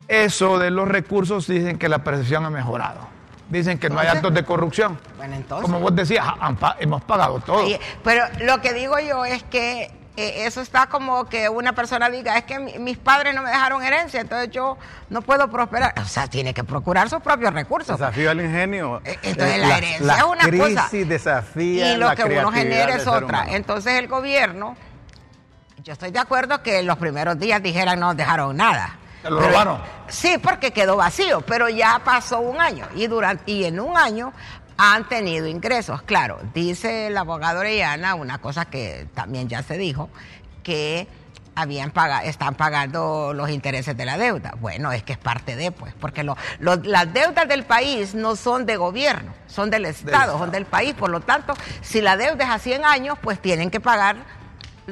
[0.07, 3.13] eso de los recursos dicen que la percepción ha mejorado.
[3.49, 4.99] Dicen que no hay actos de corrupción.
[5.17, 5.65] Bueno, entonces.
[5.65, 7.63] Como vos decías, han hemos pagado todo.
[8.03, 12.37] Pero lo que digo yo es que eh, eso está como que una persona diga,
[12.37, 14.77] es que mi- mis padres no me dejaron herencia, entonces yo
[15.09, 15.93] no puedo prosperar.
[16.01, 17.99] O sea, tiene que procurar sus propios recursos.
[17.99, 19.01] Desafío al ingenio.
[19.05, 20.89] Eh, Entonces Eh, la herencia la es una crisis cosa.
[21.05, 23.45] desafía y lo la que uno genera es otra.
[23.49, 24.75] Entonces el gobierno,
[25.83, 28.97] yo estoy de acuerdo que los primeros días dijeran no dejaron nada.
[29.25, 29.81] ¿Se lo robaron?
[30.07, 34.31] Sí, porque quedó vacío, pero ya pasó un año y durante y en un año
[34.77, 36.03] han tenido ingresos.
[36.03, 40.09] Claro, dice el abogado Orellana una cosa que también ya se dijo
[40.61, 41.07] que
[41.55, 44.53] habían paga- están pagando los intereses de la deuda.
[44.59, 48.35] Bueno, es que es parte de, pues, porque lo- lo- las deudas del país no
[48.35, 50.93] son de gobierno, son del Estado, son del país.
[50.93, 54.17] Por lo tanto, si la deuda es a 100 años, pues tienen que pagar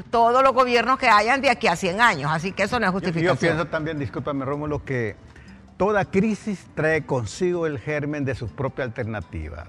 [0.09, 2.31] todos los gobiernos que hayan de aquí a 100 años.
[2.31, 3.35] Así que eso no es Yo- justificación.
[3.35, 5.15] Yo pienso también, discúlpame Rómulo, que
[5.77, 9.65] toda crisis trae consigo el germen de su propia alternativa.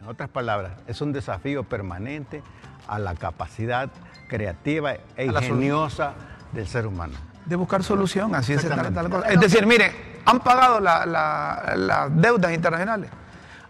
[0.00, 2.42] En otras palabras, es un desafío permanente
[2.88, 3.90] a la capacidad
[4.28, 6.14] creativa e ingeniosa
[6.52, 7.14] del ser humano.
[7.46, 9.28] de buscar solución, así se trata la cosa.
[9.28, 9.92] Es decir, mire,
[10.24, 13.10] han pagado la- la- las deudas internacionales,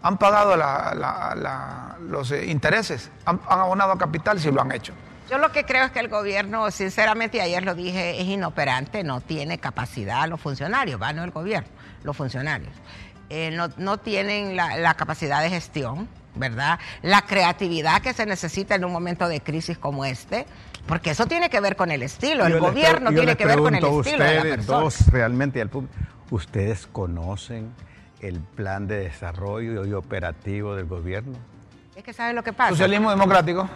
[0.03, 4.61] han pagado la- la- la- los eh, intereses, han, han abonado a capital si lo
[4.61, 4.93] han hecho.
[5.31, 9.21] Yo lo que creo es que el gobierno, sinceramente, ayer lo dije, es inoperante, no
[9.21, 11.69] tiene capacidad los funcionarios, va, no el gobierno,
[12.03, 12.73] los funcionarios.
[13.29, 16.79] Eh, no, no tienen la, la capacidad de gestión, ¿verdad?
[17.01, 20.45] La creatividad que se necesita en un momento de crisis como este,
[20.85, 23.59] porque eso tiene que ver con el estilo, el Yo gobierno pre- tiene que ver
[23.59, 24.79] con el estilo de la ustedes persona.
[24.81, 25.93] dos realmente al público,
[26.29, 27.71] ¿ustedes conocen
[28.19, 31.37] el plan de desarrollo y operativo del gobierno?
[31.95, 32.69] Es que ¿sabes lo que pasa?
[32.71, 33.67] Socialismo democrático.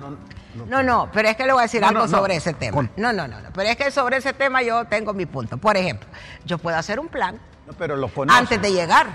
[0.68, 2.18] No, no, pero es que le voy a decir No, algo no, no.
[2.18, 2.72] sobre ese tema.
[2.74, 5.58] Con- No, no, no, no, pero es que sobre ese tema yo tengo mi punto.
[5.58, 6.08] Por ejemplo,
[6.46, 8.40] yo puedo hacer un plan No, pero lo conocen.
[8.42, 9.08] antes de llegar.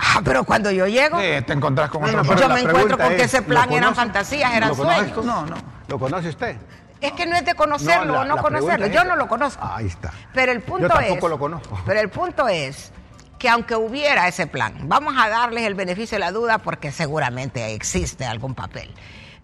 [0.00, 3.16] Ah, pero cuando yo llego, Sí, te encontrás con otro yo me encuentro con que
[3.16, 5.24] es, ese plan ¿lo eran fantasías, eran sueños.
[5.24, 5.56] No, no.
[5.88, 6.56] ¿Lo conoce usted?
[7.00, 8.86] Es que no es de conocerlo No, o la- no la conocerlo.
[8.88, 9.64] Yo es- no lo conozco.
[9.64, 10.12] Ahí está.
[10.34, 11.30] Pero el punto Yo tampoco es.
[11.30, 11.80] lo conozco.
[11.86, 12.92] Pero el punto es
[13.38, 17.72] que aunque hubiera ese plan, vamos a darles el beneficio de la duda porque seguramente
[17.74, 18.92] existe algún papel.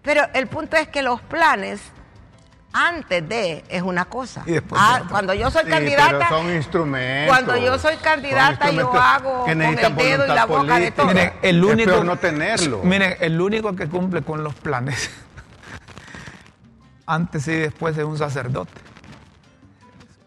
[0.01, 1.81] Pero el punto es que los planes
[2.73, 4.43] antes de es una cosa.
[4.45, 7.27] Y después Ah, cuando yo soy Sí, candidata, pero son instrumentos.
[7.33, 11.07] cuando yo soy candidata, yo hago con el dedo y la boca de todo.
[11.07, 12.81] Miren, el Es único, peor no tenerlo.
[12.83, 15.09] Miren, el único que cumple con los planes
[17.05, 18.73] antes y después es un sacerdote.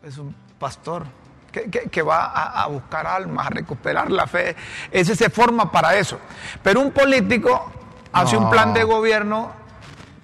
[0.03, 1.05] Es un pastor
[1.53, 4.55] que, que- que va a, a buscar almas, a recuperar la fe.
[4.91, 6.19] Ese se forma para eso.
[6.63, 7.73] Pero un político
[8.13, 8.51] hace un No.
[8.51, 9.53] plan de gobierno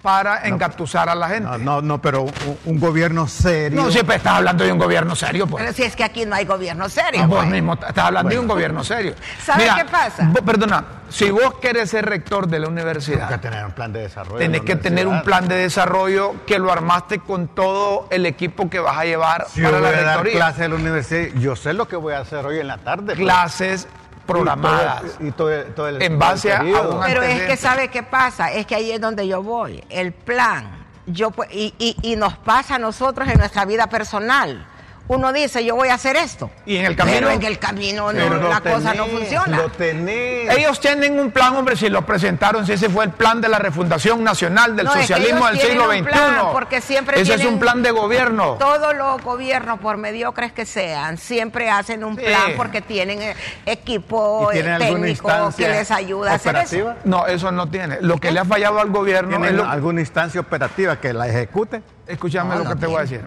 [0.02, 1.44] para engatusar a la gente.
[1.48, 2.32] No, no, no, pero un,
[2.66, 3.80] un gobierno serio.
[3.82, 5.62] No, siempre estás hablando de un gobierno serio, pues.
[5.64, 7.22] Pero si es que aquí no hay gobierno serio.
[7.22, 7.48] Ah, vos pues.
[7.48, 9.14] mismo estás hablando de un gobierno serio.
[9.44, 10.28] ¿Sabe qué pasa?
[10.30, 10.84] vos- perdona,
[11.14, 14.38] si vos querés ser rector de la Tienes que universidad, tener un plan de desarrollo.
[14.38, 15.24] tenés de que tener un universidad.
[15.38, 19.62] plan de desarrollo que lo armaste con todo el equipo que vas a llevar Si
[19.62, 20.32] para yo la voy a dar rectoría.
[20.34, 23.14] clase en la universidad, yo sé lo que voy a hacer hoy en la tarde.
[23.14, 23.18] pues.
[23.18, 23.86] Clases
[24.26, 25.02] programadas.
[25.20, 27.88] Y todo, y todo- todo el- En base todo a un Pero es que sabe
[27.88, 29.82] qué pasa, es que ahí es donde yo voy.
[29.90, 34.66] El plan, yo y, y- y nos pasa a nosotros en nuestra vida personal.
[35.06, 36.50] Uno dice, yo voy a hacer esto.
[36.64, 39.56] Y en el camino- Pero en el camino no, la cosa no funciona.
[39.58, 40.56] Lo tenés.
[40.56, 43.58] Ellos tienen un plan, hombre, si lo presentaron, si ese fue el plan de la
[43.58, 45.98] refundación nacional del No, es que socialismo ellos del siglo XXI.
[45.98, 48.54] un plan, porque siempre ese es un plan de gobierno.
[48.58, 52.22] Todos los gobiernos, por mediocres que sean, siempre hacen un Sí.
[52.24, 53.36] plan porque tienen eh,
[53.66, 56.60] equipo ¿Y tienen eh, técnico que les ayuda a hacer eso.
[56.76, 56.96] operativa?
[57.04, 57.98] No, eso no tiene.
[58.00, 61.28] Lo que le ha fallado al gobierno es ¿Tienen lo, alguna instancia operativa que la
[61.28, 61.82] ejecute?
[62.06, 63.20] Escúchame No, lo no que te voy a decir.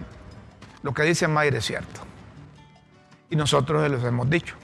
[0.82, 2.00] Lo que dice Mayre es cierto.
[3.30, 4.54] Y nosotros se los hemos dicho.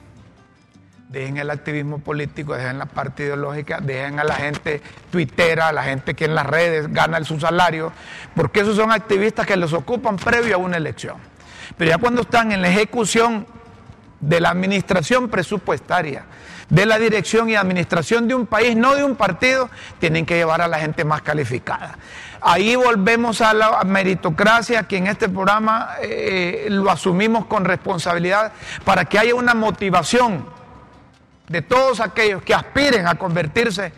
[1.09, 5.83] Dejen el activismo político, dejen la parte ideológica, dejen a la gente tuitera, a la
[5.83, 7.91] gente que en las redes gana su salario,
[8.35, 11.17] porque esos son activistas que los ocupan previo a una elección.
[11.77, 13.45] Pero ya cuando están en la ejecución
[14.19, 16.25] de la administración presupuestaria,
[16.69, 20.61] de la dirección y administración de un país, no de un partido, tienen que llevar
[20.61, 21.97] a la gente más calificada.
[22.41, 28.51] Ahí volvemos a la meritocracia, que en este programa eh, lo asumimos con responsabilidad
[28.83, 30.45] para que haya una motivación
[31.47, 33.93] de todos aquellos que aspiren a convertirse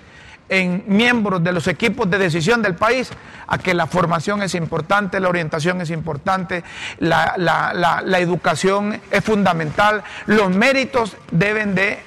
[0.50, 3.10] en miembros de los equipos de decisión del país,
[3.48, 6.64] a que la formación es importante, la orientación es importante,
[7.00, 12.00] la, la educación es fundamental, los méritos deben de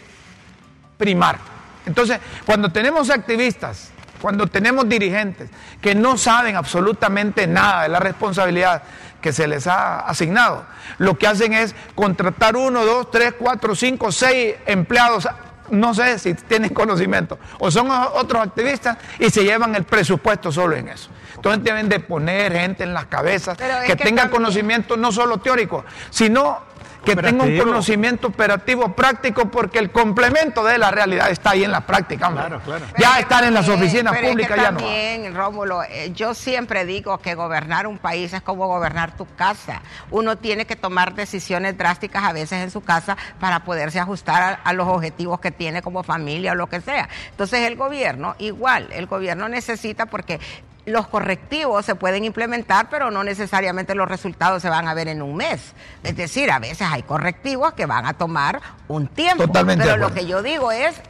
[1.00, 1.38] primar.
[1.86, 8.82] Entonces, cuando tenemos activistas cuando tenemos dirigentes que no saben absolutamente nada de la responsabilidad
[9.20, 10.64] que se les ha asignado,
[10.98, 15.28] lo que hacen es contratar uno, dos, tres, cuatro, cinco, seis empleados,
[15.70, 20.76] no sé si tienen conocimiento, o son otros activistas y se llevan el presupuesto solo
[20.76, 21.10] en eso.
[21.34, 26.70] Entonces deben de poner gente en las cabezas que, tenga conocimiento no solo teórico, sino
[27.04, 31.72] que tenga un conocimiento operativo práctico porque el complemento de la realidad está ahí en
[31.72, 32.30] la práctica.
[32.30, 32.86] Claro, claro.
[32.98, 34.78] Ya estar en las oficinas públicas ya no.
[34.78, 39.82] También, Rómulo, eh, yo siempre digo que gobernar un país es como gobernar tu casa.
[40.10, 44.72] Uno tiene que tomar decisiones drásticas a veces en su casa para poderse ajustar a
[44.72, 47.08] los objetivos que tiene como familia o lo que sea.
[47.30, 50.40] Entonces el gobierno, igual, el gobierno necesita porque
[50.86, 55.22] los correctivos se pueden implementar, pero no necesariamente los resultados se van a ver en
[55.22, 55.74] un mes.
[56.02, 59.46] Es decir, a veces hay correctivos que van a tomar un tiempo.
[59.46, 61.00] Totalmente pero lo que yo digo es,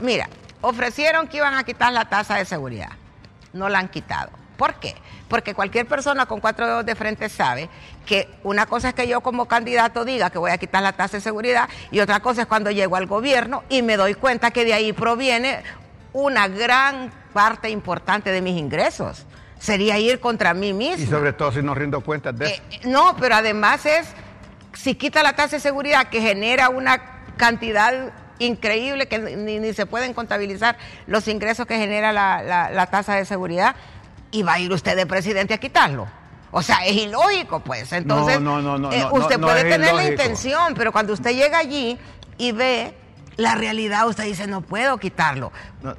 [0.00, 0.28] mira,
[0.60, 2.90] ofrecieron que iban a quitar la tasa de seguridad.
[3.52, 4.30] No la han quitado.
[4.56, 4.96] ¿Por qué?
[5.28, 7.70] Porque cualquier persona con cuatro dedos de frente sabe
[8.04, 11.18] que una cosa es que yo como candidato diga que voy a quitar la tasa
[11.18, 14.64] de seguridad y otra cosa es cuando llego al gobierno y me doy cuenta que
[14.64, 15.62] de ahí proviene
[16.12, 19.24] una gran parte importante de mis ingresos.
[19.58, 21.04] Sería ir contra mí mismo.
[21.04, 22.62] Y sobre todo si no rindo cuentas de eso.
[22.70, 24.08] Eh, no, pero además es,
[24.72, 30.14] si quita la tasa de seguridad que genera una cantidad increíble que ni, se pueden
[30.14, 33.74] contabilizar los ingresos que genera la, tasa de seguridad,
[34.30, 36.06] y va a ir usted de presidente a quitarlo.
[36.50, 37.92] O sea, es ilógico, pues.
[37.92, 41.98] Entonces, no, no, no, eh, usted puede tener la intención, pero cuando usted llega allí
[42.36, 42.94] y ve
[43.38, 45.52] la realidad usted dice no puedo quitarlo,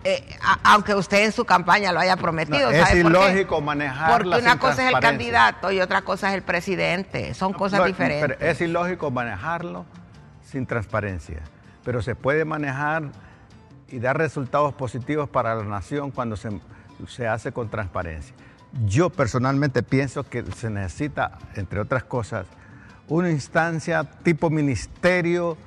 [0.04, 2.70] eh, aunque usted en su campaña lo haya prometido.
[2.70, 4.32] es ilógico manejarlo.
[4.32, 8.38] Porque una cosa es el candidato y otra cosa es el presidente, son cosas diferentes.
[8.42, 9.86] es ilógico manejarlo
[10.44, 11.40] sin transparencia,
[11.86, 13.04] pero se puede manejar
[13.88, 16.50] y dar resultados positivos para la nación cuando se,
[17.08, 18.36] se hace con transparencia.
[18.86, 22.48] Yo personalmente pienso que se necesita, entre otras cosas,
[23.08, 25.58] una instancia tipo ministerio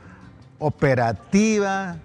[0.62, 1.96] operativa,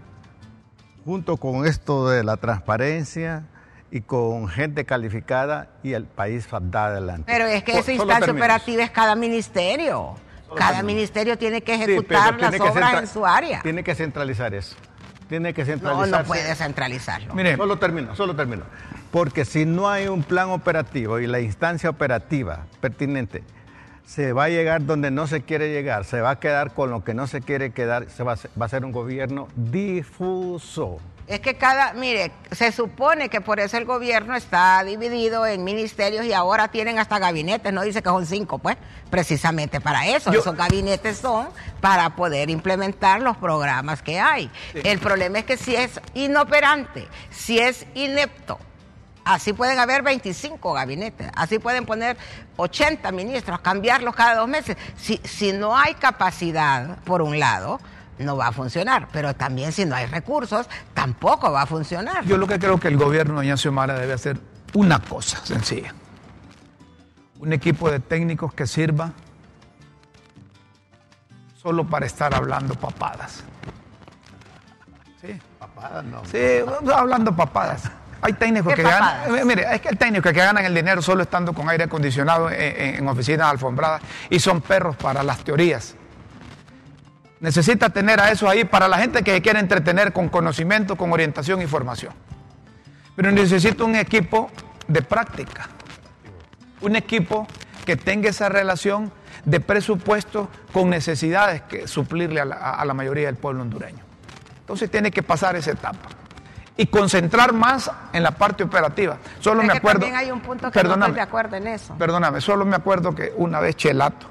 [1.05, 3.43] junto con esto de la transparencia
[3.91, 7.23] y con gente calificada y el país va adelante.
[7.25, 10.15] Pero es que esa instancia operativa es cada ministerio.
[10.55, 13.61] cada ministerio tiene que ejecutar las obras en su área.
[13.61, 14.75] Tiene que centralizar eso.
[15.29, 16.09] Tiene que centralizar.
[16.09, 17.33] No, no puede centralizarlo.
[17.35, 18.63] Mire, solo termino, solo termino.
[19.11, 23.43] Porque si no hay un plan operativo y la instancia operativa pertinente
[24.07, 27.03] se va a llegar donde no se quiere llegar, se va a quedar con lo
[27.03, 30.99] que no se quiere quedar, se va, a ser un gobierno difuso.
[31.27, 36.25] Es que cada, mire, se supone que por eso el gobierno está dividido en ministerios
[36.25, 38.77] y ahora tienen hasta gabinetes, no dice que son cinco, pues,
[39.09, 40.31] precisamente para eso.
[40.31, 41.49] Esos gabinetes son
[41.81, 44.49] para poder implementar los programas que hay.
[44.73, 48.57] El problema es que si es inoperante, si es inepto,
[49.27, 52.15] Así pueden haber 25 gabinetes, así pueden poner
[52.55, 54.77] 80 ministros, cambiarlos cada dos meses.
[54.95, 57.81] Si, si no hay capacidad, por un lado,
[58.19, 62.23] no va a funcionar, pero también si no hay recursos, tampoco va a funcionar.
[62.23, 64.39] Yo lo que creo que el gobierno, doña Xiomara, debe hacer
[64.73, 65.93] una cosa sencilla.
[67.41, 69.11] Un equipo de técnicos que sirva
[71.61, 73.43] solo para estar hablando papadas.
[75.19, 75.37] ¿Sí?
[75.59, 76.23] Papadas no.
[76.23, 76.37] Sí,
[76.95, 77.91] hablando papadas.
[78.21, 81.23] Hay técnicos que ganan, eh, mire, es que hay técnicos que ganan el dinero solo
[81.23, 85.95] estando con aire acondicionado en, oficinas alfombradas y son perros para las teorías.
[87.39, 91.61] Necesita tener a eso ahí para la gente que quiere entretener con conocimiento, con orientación
[91.61, 92.13] y formación.
[93.15, 94.49] Pero necesita un equipo
[94.87, 95.69] de práctica,
[96.81, 97.47] un equipo
[97.85, 99.11] que tenga esa relación
[99.45, 104.03] de presupuesto con necesidades que suplirle a la, a la mayoría del pueblo hondureño.
[104.61, 106.09] Entonces tiene que pasar esa etapa
[106.77, 109.17] y concentrar más en la parte operativa.
[109.39, 110.01] Solo me acuerdo.
[110.01, 111.95] También hay un punto que no estoy de acuerdo en eso.
[111.95, 114.27] Perdóname, solo me acuerdo que una vez Chelato,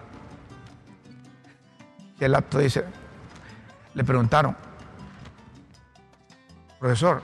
[2.18, 2.84] Chelato dice,
[3.94, 4.56] le preguntaron,
[6.78, 7.20] profesor,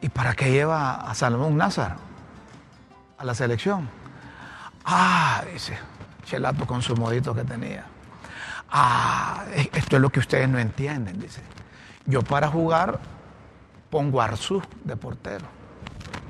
[0.00, 1.96] ¿y para qué lleva a Salomón Názar
[3.18, 3.88] a la selección?
[4.86, 5.78] Ah, dice
[6.24, 7.84] Chelato con su modito que tenía.
[8.70, 11.42] Ah, esto es lo que ustedes no entienden, dice
[12.06, 12.98] Yo para jugar
[13.94, 15.44] pongo Arzú de portero.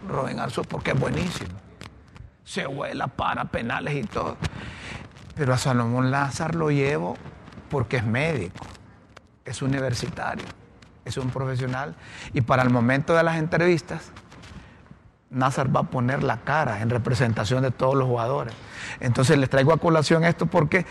[0.07, 1.55] Robin Arzú porque es buenísimo.
[2.45, 4.37] Se vuela para penales y todo.
[5.35, 7.17] Pero a Salomón Lázaro lo llevo
[7.71, 8.67] porque es médico,
[9.47, 10.45] es universitario,
[11.07, 11.95] es un profesional.
[12.35, 14.13] Y para el momento de las entrevistas,
[15.31, 18.53] Nazar va a poner la cara en representación de todos los jugadores.
[19.01, 20.85] Entonces les traigo a colación esto porque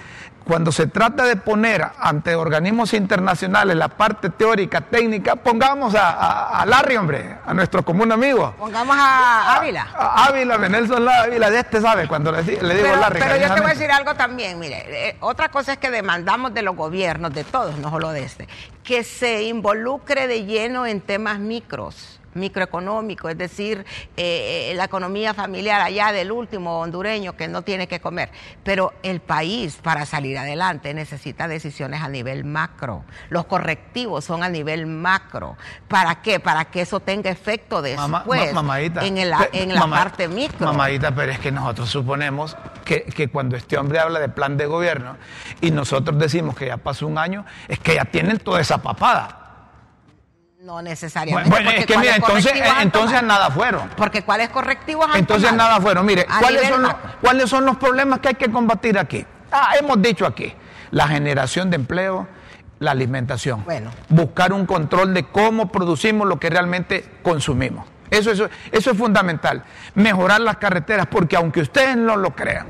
[0.45, 6.97] cuando se trata de poner ante organismos internacionales la parte teórica, técnica, pongamos a, Larry,
[6.97, 8.53] hombre, a nuestro común amigo.
[8.57, 9.87] Pongamos a Ávila.
[9.95, 13.19] A, Ávila, Nelson Ávila, de este sabe cuando le, digo pero, Larry.
[13.19, 16.53] Pero yo te voy a decir algo también, mire, eh, otra cosa es que demandamos
[16.53, 18.47] de los gobiernos, de todos, no solo de este,
[18.83, 23.85] que se involucre de lleno en temas micros microeconómico, es decir,
[24.17, 28.29] eh, eh, la economía familiar allá del último hondureño que no tiene que comer.
[28.63, 33.03] Pero el país para salir adelante necesita decisiones a nivel macro.
[33.29, 35.57] Los correctivos son a nivel macro.
[35.87, 36.39] ¿Para qué?
[36.39, 38.53] Para que eso tenga efecto después
[39.01, 40.67] en, el, en la parte micro.
[40.67, 44.65] Mamadita, pero es que nosotros suponemos que, que cuando este hombre habla de plan de
[44.65, 45.17] gobierno
[45.61, 49.42] y nosotros decimos que ya pasó un año, es que ya tienen toda esa papada.
[50.63, 51.49] No necesariamente.
[51.49, 53.89] Bueno, es que mira, entonces, entonces nada fueron.
[53.97, 56.05] Porque ¿cuáles correctivos han Entonces nada fueron.
[56.05, 59.25] Mire, ¿cuáles son, los, ¿cuáles son los problemas que hay que combatir aquí?
[59.51, 60.53] Ah, hemos dicho aquí,
[60.91, 62.29] la generación de empleo,
[62.79, 63.65] la alimentación.
[63.65, 63.91] Bueno.
[64.07, 67.85] Buscar un control de cómo producimos lo que realmente consumimos.
[68.09, 69.65] Eso, eso, eso es fundamental.
[69.95, 72.67] Mejorar las carreteras, porque aunque ustedes no lo crean,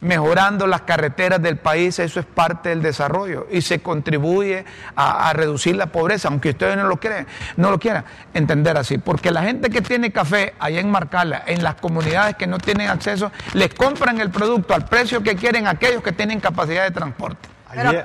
[0.00, 4.64] mejorando las carreteras del país, eso es parte del desarrollo y se contribuye
[4.96, 9.30] a, reducir la pobreza, aunque ustedes no lo creen, no lo quieran entender así, porque
[9.30, 13.30] la gente que tiene café allá en Marcala, en las comunidades que no tienen acceso,
[13.54, 17.48] les compran el producto al precio que quieren aquellos que tienen capacidad de transporte.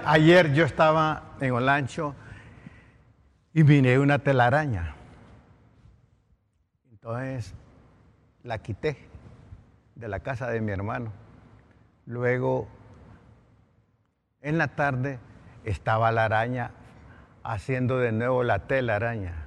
[0.06, 2.14] Ayer, yo estaba en Olancho
[3.54, 4.96] y vine una telaraña.
[6.92, 7.54] Entonces
[8.44, 8.98] la quité
[9.96, 11.12] de la casa de mi hermano
[12.06, 12.68] Luego,
[14.42, 15.20] en la tarde,
[15.64, 16.72] estaba la araña
[17.44, 19.46] haciendo de nuevo la telaraña.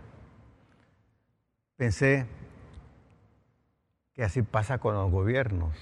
[1.77, 2.27] Pensé
[4.15, 5.77] que así pasa con los gobiernos.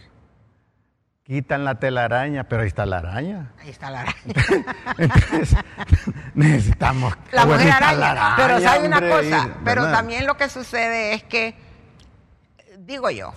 [1.22, 3.52] Quitan la telaraña, pero ahí está la araña.
[3.58, 4.16] Ahí está la araña.
[4.98, 5.56] Entonces,
[6.34, 8.34] necesitamos la mujer araña.
[8.36, 11.56] Pero sabe una cosa, pero también lo que sucede es que,
[12.78, 13.32] digo yo,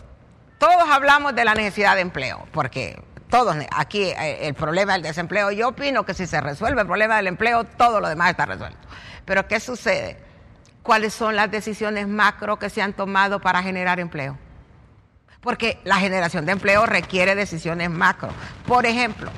[0.59, 5.51] todos hablamos de la necesidad de empleo, porque todos, aquí eh, el problema del desempleo,
[5.51, 8.79] yo opino que si se resuelve el problema del empleo, todo lo demás está resuelto.
[9.25, 10.17] Pero ¿qué sucede?
[10.81, 14.37] ¿Cuáles son las decisiones macro que se han tomado para generar empleo?
[15.41, 18.29] Porque la generación de empleo requiere decisiones macro.
[18.65, 19.31] Por ejemplo,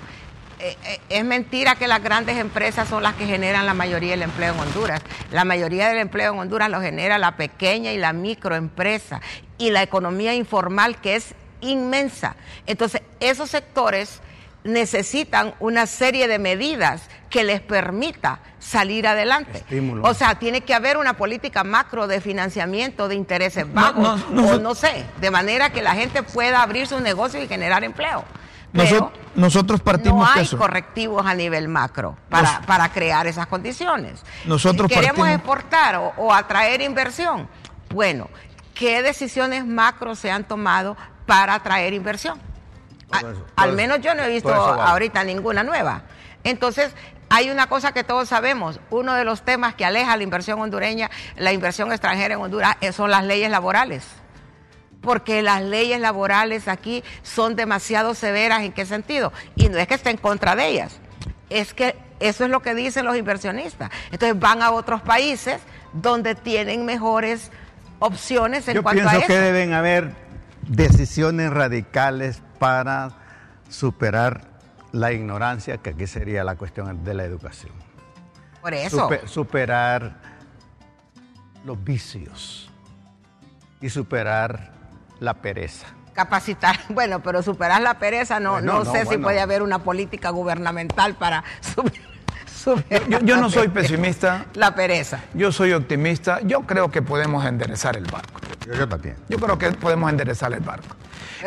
[0.60, 4.22] eh, eh, es mentira que las grandes empresas son las que generan la mayoría del
[4.22, 5.02] empleo en Honduras.
[5.32, 9.22] La mayoría del empleo en Honduras lo genera la pequeña y la microempresa
[9.58, 12.36] y la economía informal que es inmensa.
[12.66, 14.22] Entonces, esos sectores
[14.64, 19.64] necesitan una serie de medidas que les permita salir adelante.
[20.04, 24.76] O sea, tiene que haber una política macro de financiamiento de intereses bajos, o no
[24.76, 28.24] sé, de manera que la gente pueda abrir sus negocios y generar empleo.
[29.34, 34.24] nosotros, partimos no hay correctivos a nivel macro para, para crear esas condiciones.
[34.46, 37.48] Nosotros queremos exportar o, o atraer inversión.
[37.90, 38.30] Bueno,
[38.76, 40.96] ¿qué decisiones macro se han tomado
[41.32, 42.38] para atraer inversión.
[43.56, 46.02] al menos yo no he visto ahorita ninguna nueva.
[46.44, 46.92] Entonces,
[47.30, 51.10] hay una cosa que todos sabemos, uno de los temas que aleja la inversión hondureña,
[51.38, 54.04] la inversión extranjera en Honduras, eh, son las leyes laborales.
[55.00, 58.64] Porque las leyes laborales aquí son demasiado severas.
[58.64, 59.32] ¿En qué sentido?
[59.56, 61.00] Y no es que esté en contra de ellas,
[61.50, 63.90] es que eso es lo que dicen los inversionistas.
[64.12, 65.62] Entonces van a otros países
[65.94, 67.52] donde tienen mejores
[68.00, 69.14] opciones en cuanto a eso.
[69.14, 70.21] Yo pienso que deben haber
[70.72, 73.12] decisiones radicales para
[73.70, 74.42] superar
[74.94, 77.74] la ignorancia, que aquí sería la cuestión de la educación.
[78.62, 79.10] Por eso.
[79.26, 80.14] superar
[81.66, 82.70] los vicios
[83.82, 84.72] y superar
[85.20, 85.88] la pereza.
[86.14, 91.16] Capacitar, bueno, pero superar la pereza no, no, sé si puede haber una política gubernamental
[91.16, 92.11] para superar.
[93.24, 94.46] Yo, no soy pesimista.
[94.54, 95.22] La pereza.
[95.34, 96.40] Yo soy optimista.
[96.42, 98.40] Yo creo que podemos enderezar el barco.
[98.66, 99.16] Yo, también.
[99.30, 100.96] Yo creo que podemos enderezar el barco.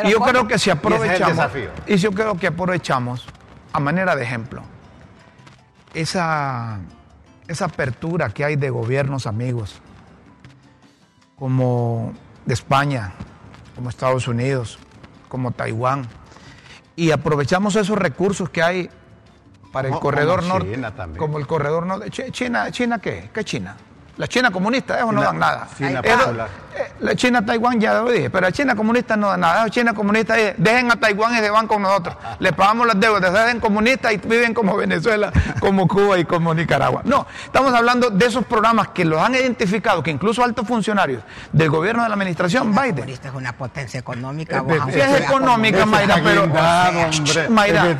[0.05, 1.51] y yo creo que si aprovechamos.
[1.87, 3.27] Y, yo creo que aprovechamos,
[3.73, 4.63] a manera de ejemplo,
[5.95, 6.81] esa,
[7.49, 9.81] esa apertura que hay de gobiernos amigos,
[11.37, 12.13] como
[12.47, 13.13] de España,
[13.75, 14.79] como Estados Unidos,
[15.29, 16.07] como Taiwán,
[16.97, 18.91] y aprovechamos esos recursos que hay
[19.75, 20.81] para el corredor norte.
[21.19, 22.09] Como el corredor norte.
[22.11, 23.29] China, ¿China qué?
[23.35, 23.77] ¿Qué China?
[24.17, 25.69] La China comunista, eso no dan nada.
[25.77, 26.47] China eh,
[27.01, 29.65] la China Taiwán ya lo dije, pero la China comunista no da nada.
[29.65, 32.17] La China comunista dice, dejen a Taiwán y se van con nosotros.
[32.39, 36.55] Le pagamos las deudas, se hacen comunistas y viven como Venezuela, como Cuba y como
[36.55, 37.03] Nicaragua.
[37.05, 41.23] No, estamos hablando de esos programas que los han identificado, que incluso altos funcionarios
[41.53, 43.09] del gobierno de la administración la Biden.
[43.09, 44.65] es una potencia económica.
[44.93, 46.47] sí es económica, Mayra, pero...
[47.51, 47.97] Mayra,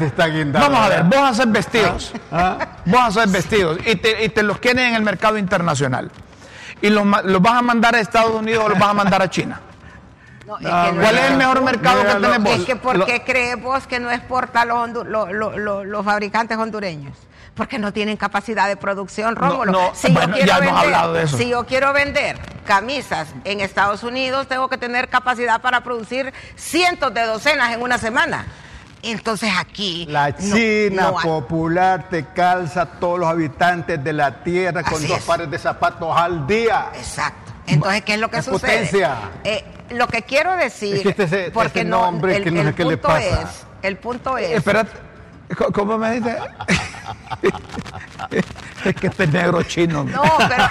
[0.53, 2.13] vamos a ver, vos haces vestidos.
[2.33, 2.59] ¿Ah?
[2.87, 6.11] Vos haces vestidos y te, y te los quieren en el mercado internacional
[6.85, 7.07] y los,
[7.41, 9.59] vas a mandar a Estados Unidos o los vas a mandar a China.
[10.47, 12.53] ¿Cuál es el mejor mercado que tenemos?
[12.53, 17.17] Es que ¿por qué crees vos que no exporta los, los, fabricantes hondureños?
[17.55, 19.93] Porque no tienen capacidad de producción, Rómulo.
[19.95, 25.09] si, yo quiero vender, si yo quiero vender camisas en Estados Unidos, tengo que tener
[25.09, 28.45] capacidad para producir cientos de docenas en una semana.
[29.05, 30.07] Entonces aquí...
[30.09, 35.51] La China popular te calza a todos los habitantes de la tierra con dos pares
[35.51, 36.91] de zapatos al día.
[36.95, 37.53] Exacto.
[37.67, 38.79] Entonces, ¿qué es lo que sucede?
[38.79, 39.17] Potencia.
[39.45, 42.75] Eh, lo que quiero decir, es que este, este porque nombre no, que no sé
[42.75, 43.43] qué le pasa.
[43.43, 44.51] Es, el punto es...
[44.53, 44.93] Espérate,
[45.73, 46.37] ¿cómo me dice?
[48.91, 50.05] es que este negro chino.
[50.05, 50.23] No,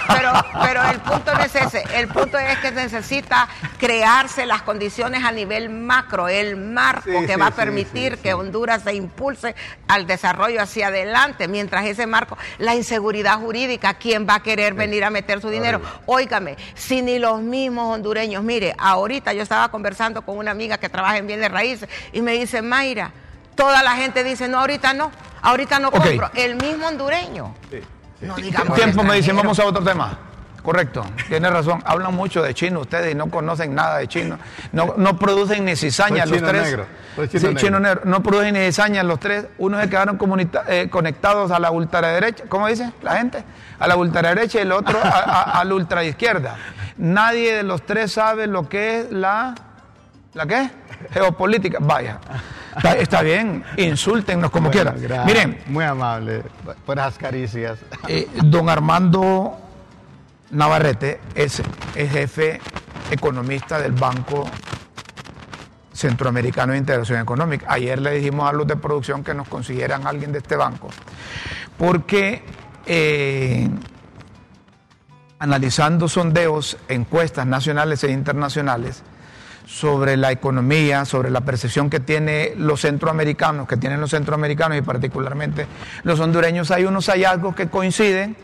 [0.08, 1.82] pero, pero, el punto no es ese.
[1.94, 3.48] El punto es que necesita
[3.78, 8.94] crearse las condiciones a nivel macro, el marco que va a permitir que Honduras se
[8.94, 9.54] impulse
[9.88, 11.48] al desarrollo hacia adelante.
[11.48, 15.80] Mientras ese marco, la inseguridad jurídica, ¿quién va a querer venir a meter su dinero?
[16.06, 20.88] Óigame, si ni los mismos hondureños, mire, ahorita yo estaba conversando con una amiga que
[20.88, 23.12] trabaja en bienes raíces y me dice, Mayra,
[23.54, 25.10] toda la gente dice, no, ahorita no,
[25.42, 26.30] ahorita no compro.
[26.34, 27.54] El mismo hondureño.
[28.24, 30.18] No digamos tiempo me dicen, vamos a otro tema.
[30.64, 31.82] Correcto, tiene razón.
[31.84, 34.38] Hablan mucho de chino ustedes y no conocen nada de chino.
[34.72, 36.62] No, no producen ni cizaña los tres.
[36.62, 36.86] Negro.
[37.56, 38.00] chino, negro.
[38.04, 39.46] No producen ni cizaña los tres.
[39.58, 40.18] Unos se quedaron
[40.68, 43.44] eh, conectados a la ultraderecha, ¿cómo dice la gente?
[43.78, 46.56] A la ultraderecha y el otro a, la ultraizquierda.
[46.96, 49.54] Nadie de los tres sabe lo que es la.
[50.32, 50.70] ¿La qué?
[51.12, 51.76] Geopolítica.
[51.78, 52.20] Vaya.
[52.98, 54.96] Está, bien, insúltennos como quieran.
[55.26, 55.58] Miren.
[55.66, 56.42] Muy amable
[56.84, 57.78] por las caricias.
[58.08, 59.58] Eh, don Armando
[60.50, 61.62] Navarrete es,
[61.94, 62.60] jefe
[63.10, 64.48] economista del Banco
[65.92, 67.66] Centroamericano de Integración Económica.
[67.68, 70.88] Ayer le dijimos a los de producción que nos consiguieran alguien de este banco,
[71.78, 72.42] porque
[72.86, 73.68] eh,
[75.38, 79.02] analizando sondeos, encuestas nacionales e internacionales,
[79.66, 84.82] sobre la economía, sobre la percepción que tienen los centroamericanos, que tienen los centroamericanos y
[84.82, 85.66] particularmente
[86.02, 88.36] los hondureños, hay unos hallazgos que coinciden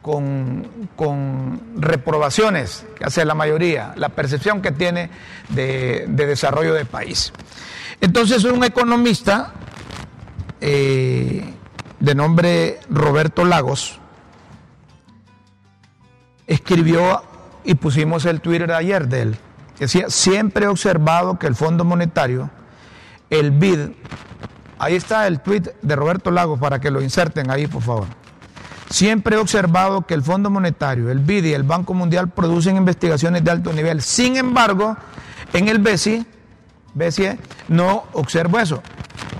[0.00, 5.10] con, reprobaciones que hace la mayoría, la percepción que tiene
[5.50, 7.32] de, desarrollo del país.
[8.00, 9.52] Entonces un economista
[10.60, 11.44] eh,
[11.98, 13.98] de nombre Roberto Lagos
[16.46, 17.22] escribió
[17.64, 19.38] y pusimos el Twitter de ayer de él
[19.78, 22.50] Decía, siempre he observado que el Fondo Monetario,
[23.28, 23.90] el BID,
[24.78, 28.06] ahí está el tweet de Roberto Lagos para que lo inserten ahí, por favor.
[28.88, 33.44] Siempre he observado que el Fondo Monetario, el BID y el Banco Mundial producen investigaciones
[33.44, 34.00] de alto nivel.
[34.00, 34.96] Sin embargo,
[35.52, 36.24] en el BESI,
[36.94, 37.30] BESI
[37.68, 38.82] no observo eso.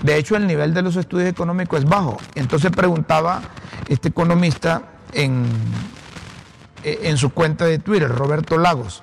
[0.02, 2.18] De hecho, el nivel de los estudios económicos es bajo.
[2.34, 3.40] Entonces preguntaba
[3.88, 4.82] este economista
[5.12, 5.46] en,
[6.82, 9.02] en su cuenta de Twitter, Roberto Lagos,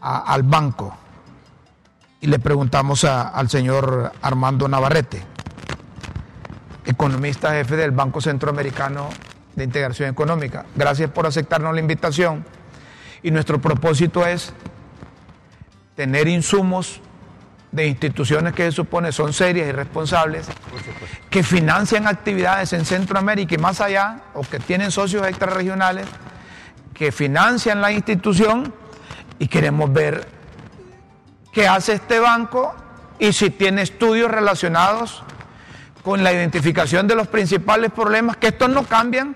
[0.00, 0.96] al banco
[2.20, 5.22] y le preguntamos al señor Armando Navarrete,
[6.84, 9.08] economista jefe del Banco Centroamericano
[9.54, 10.66] de Integración Económica.
[10.76, 12.44] Gracias por aceptarnos la invitación
[13.22, 14.52] y nuestro propósito es
[15.96, 17.00] tener insumos
[17.72, 20.46] de instituciones que se supone son serias y responsables,
[21.30, 26.06] que financian actividades en Centroamérica y más allá, o que tienen socios extrarregionales,
[26.94, 28.74] que financian la institución
[29.40, 30.28] y queremos ver
[31.52, 32.74] qué hace este banco
[33.18, 35.24] y si tiene estudios relacionados
[36.04, 39.34] con la identificación de los principales problemas, que estos no cambian,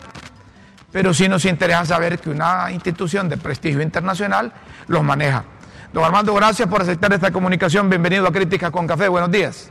[0.92, 4.52] pero sí nos interesa saber que una institución de prestigio internacional
[4.86, 5.44] los maneja.
[5.92, 7.88] Don Armando, gracias por aceptar esta comunicación.
[7.88, 9.08] Bienvenido a Críticas con Café.
[9.08, 9.70] Buenos días.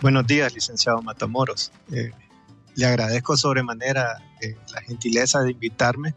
[0.00, 1.70] Buenos días, licenciado Matamoros.
[1.92, 2.12] Eh,
[2.76, 6.14] le agradezco sobremanera eh, la gentileza de invitarme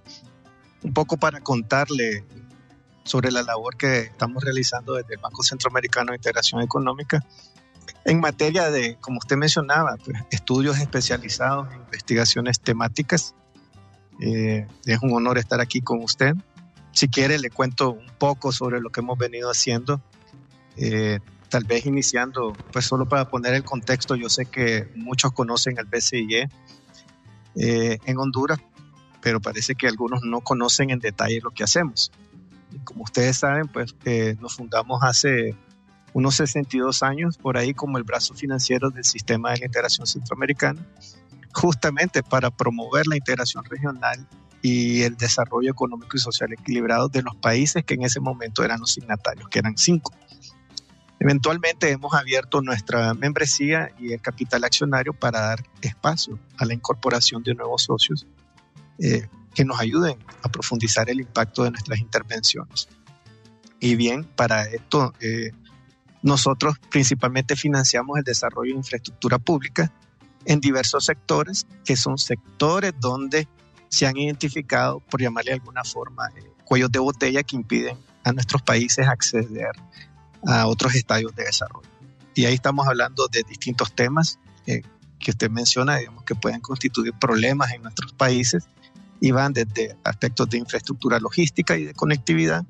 [0.83, 2.23] un poco para contarle
[3.03, 7.23] sobre la labor que estamos realizando desde el Banco Centroamericano de Integración Económica
[8.05, 13.33] en materia de, como usted mencionaba, pues, estudios especializados investigaciones temáticas.
[14.19, 16.33] Eh, es un honor estar aquí con usted.
[16.91, 20.01] Si quiere, le cuento un poco sobre lo que hemos venido haciendo.
[20.77, 25.79] Eh, tal vez iniciando, pues solo para poner el contexto, yo sé que muchos conocen
[25.79, 26.49] al BCIE
[27.55, 28.59] eh, en Honduras,
[29.21, 32.11] pero parece que algunos no conocen en detalle lo que hacemos.
[32.83, 35.55] Como ustedes saben, pues eh, nos fundamos hace
[36.13, 40.85] unos 62 años por ahí como el brazo financiero del sistema de la integración centroamericana,
[41.53, 44.27] justamente para promover la integración regional
[44.61, 48.79] y el desarrollo económico y social equilibrado de los países que en ese momento eran
[48.79, 50.13] los signatarios, que eran cinco.
[51.19, 57.43] Eventualmente hemos abierto nuestra membresía y el capital accionario para dar espacio a la incorporación
[57.43, 58.27] de nuevos socios
[58.99, 62.87] eh, que nos ayuden a profundizar el impacto de nuestras intervenciones.
[63.79, 65.51] Y bien, para esto eh,
[66.21, 69.91] nosotros principalmente financiamos el desarrollo de infraestructura pública
[70.45, 73.47] en diversos sectores, que son sectores donde
[73.89, 78.31] se han identificado, por llamarle de alguna forma, eh, cuellos de botella que impiden a
[78.31, 79.71] nuestros países acceder
[80.45, 81.87] a otros estadios de desarrollo.
[82.35, 84.81] Y ahí estamos hablando de distintos temas eh,
[85.19, 88.67] que usted menciona, digamos, que pueden constituir problemas en nuestros países
[89.23, 92.65] y van desde aspectos de infraestructura logística y de conectividad,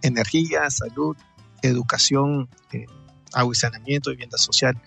[0.00, 1.16] energía, salud,
[1.60, 2.86] educación, eh,
[3.32, 4.80] agua y saneamiento, vivienda social,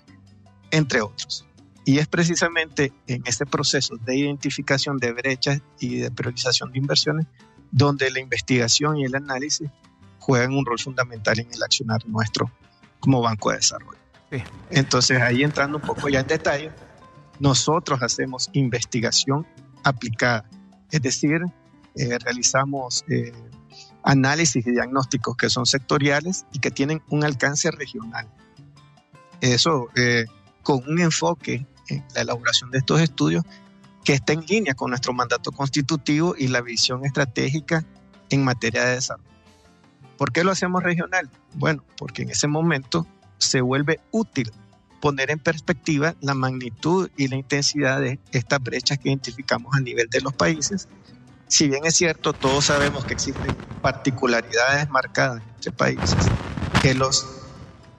[0.71, 1.45] entre otros.
[1.83, 7.27] Y es precisamente en este proceso de identificación de brechas y de priorización de inversiones
[7.71, 9.69] donde la investigación y el análisis
[10.19, 12.49] juegan un rol fundamental en el accionar nuestro
[13.01, 13.99] como Banco de Desarrollo.
[14.69, 16.71] Entonces, ahí entrando un poco ya en detalle,
[17.37, 19.45] nosotros hacemos investigación
[19.83, 20.45] aplicada,
[20.91, 21.41] es decir,
[21.95, 23.31] eh, realizamos eh,
[24.03, 28.27] análisis y diagnósticos que son sectoriales y que tienen un alcance regional.
[29.41, 30.25] Eso eh,
[30.63, 33.43] con un enfoque en la elaboración de estos estudios
[34.03, 37.85] que está en línea con nuestro mandato constitutivo y la visión estratégica
[38.29, 39.29] en materia de desarrollo.
[40.17, 41.29] ¿Por qué lo hacemos regional?
[41.53, 44.51] Bueno, porque en ese momento se vuelve útil
[44.99, 50.09] poner en perspectiva la magnitud y la intensidad de estas brechas que identificamos a nivel
[50.09, 50.87] de los países.
[51.47, 56.17] Si bien es cierto, todos sabemos que existen particularidades marcadas entre países
[56.81, 57.25] que los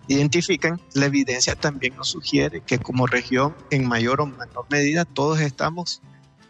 [0.06, 5.40] identifican, la evidencia también nos sugiere que como región, en mayor o menor medida, todos
[5.40, 6.02] estamos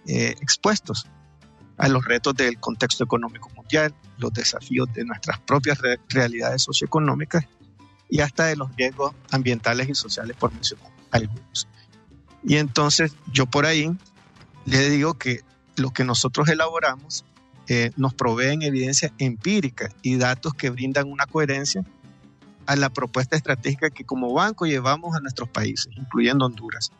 [0.07, 1.07] eh, expuestos
[1.77, 5.79] a los retos del contexto económico mundial, los desafíos de nuestras propias
[6.09, 7.47] realidades socioeconómicas
[8.11, 11.69] y hasta de los riesgos ambientales y sociales, por mencionar algunos.
[12.43, 13.91] Y entonces yo por ahí
[14.65, 15.41] le digo que
[15.77, 17.25] lo que nosotros elaboramos
[17.69, 21.85] eh, nos proveen evidencia empírica y datos que brindan una coherencia
[22.67, 26.93] a la propuesta estratégica que como banco llevamos a nuestros países, incluyendo Honduras.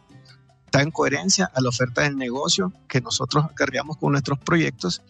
[0.67, 5.03] Está en coherencia a la oferta del negocio que nosotros acarreamos con nuestros proyectos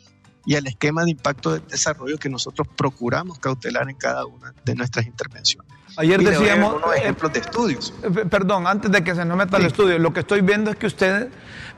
[0.46, 4.74] y al esquema de impacto de desarrollo que nosotros procuramos cautelar en cada una de
[4.74, 5.79] nuestras intervenciones.
[5.96, 7.94] Ayer decíamos unos ejemplos de estudios.
[8.02, 10.76] Eh, perdón, antes de que se nos meta el estudio, lo que estoy viendo es
[10.76, 11.28] que usted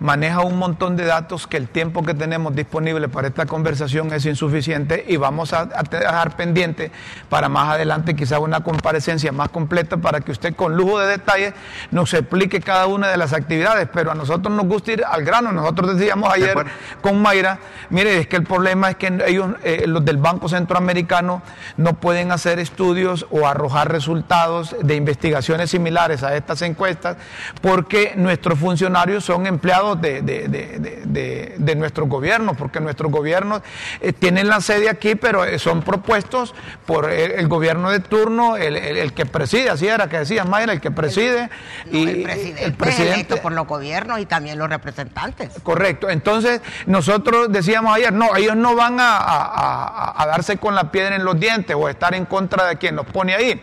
[0.02, 4.26] maneja un montón de datos que el tiempo que tenemos disponible para esta conversación es
[4.26, 6.90] insuficiente y vamos a, dejar pendiente
[7.28, 11.54] para más adelante quizá una comparecencia más completa para que usted con lujo de detalles
[11.90, 15.52] nos explique cada una de las actividades, pero a nosotros nos gusta ir al grano.
[15.52, 16.56] Nosotros decíamos ayer
[17.00, 17.58] con Mayra,
[17.90, 21.42] mire, es que el problema es que ellos, eh, los del Banco Centroamericano,
[21.76, 27.16] no pueden hacer estudios o arrojar resultados de investigaciones similares a estas encuestas
[27.60, 33.62] porque nuestros funcionarios son empleados de, de, de, nuestros gobiernos, porque nuestros gobiernos
[34.00, 36.54] eh, tienen la sede aquí, pero eh, son propuestos
[36.86, 40.90] por el, gobierno de turno, el, que preside, así era que decía Mayra, el que
[40.90, 41.50] preside.
[41.90, 45.50] y el presidente, el presidente por los gobiernos y también los representantes.
[45.62, 51.16] Correcto, entonces nosotros decíamos ayer, no, ellos no van a, a darse con la piedra
[51.16, 53.60] en los dientes o estar en contra de quien los pone ahí.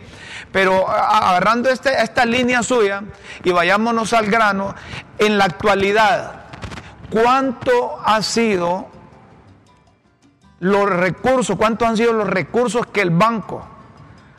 [0.52, 3.02] Pero agarrando este, esta línea suya
[3.44, 4.74] y vayámonos al grano,
[5.18, 6.44] en la actualidad,
[7.10, 8.88] ¿cuánto ha sido
[10.60, 13.66] los recursos, cuántos han sido los recursos que el banco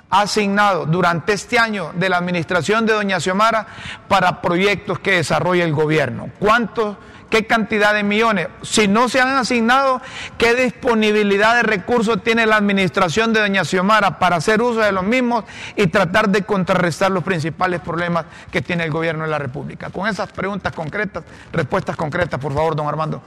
[0.09, 3.65] ha asignado durante este año de la administración de Doña Xiomara
[4.07, 6.29] para proyectos que desarrolla el gobierno?
[6.39, 6.97] ¿Cuántos
[7.31, 8.49] qué cantidad de millones.
[8.61, 10.01] Si no se han asignado,
[10.37, 15.03] qué disponibilidad de recursos tiene la administración de Doña Xiomara para hacer uso de los
[15.03, 19.89] mismos y tratar de contrarrestar los principales problemas que tiene el gobierno de la República.
[19.89, 23.23] Con esas preguntas concretas, respuestas concretas, por favor, don Armando.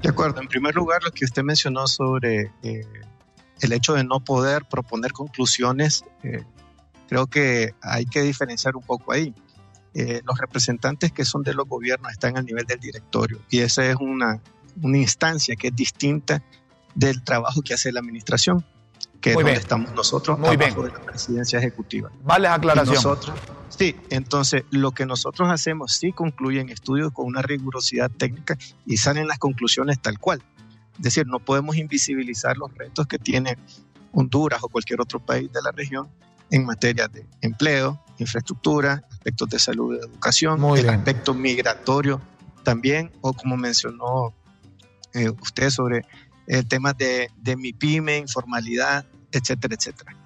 [0.00, 0.40] De acuerdo.
[0.40, 2.86] En primer lugar, lo que usted mencionó sobre eh,
[3.60, 6.44] el hecho de no poder proponer conclusiones, eh,
[7.08, 9.34] creo que hay que diferenciar un poco ahí.
[9.96, 13.86] Eh, los representantes que son de los gobiernos están a nivel del directorio y esa
[13.86, 14.40] es una,
[14.82, 16.42] una instancia que es distinta
[16.96, 18.64] del trabajo que hace la administración,
[19.20, 22.10] que es donde estamos nosotros, Muy abajo de la presidencia ejecutiva.
[22.24, 22.96] Vale aclaración.
[22.96, 23.36] nosotros,
[23.68, 28.96] sí, entonces lo que nosotros hacemos sí concluye en estudios con una rigurosidad técnica y
[28.96, 30.42] salen las conclusiones tal cual.
[30.96, 33.58] Es decir, no podemos invisibilizar los retos que tiene
[34.12, 36.08] Honduras o cualquier otro país de la región
[36.54, 42.20] en materia de empleo, infraestructura, aspectos de salud y educación, el aspecto migratorio
[42.62, 44.32] también, o como mencionó
[45.14, 46.06] eh, usted sobre
[46.46, 50.16] el tema de, de mi pyme, informalidad, etcétera, etcétera.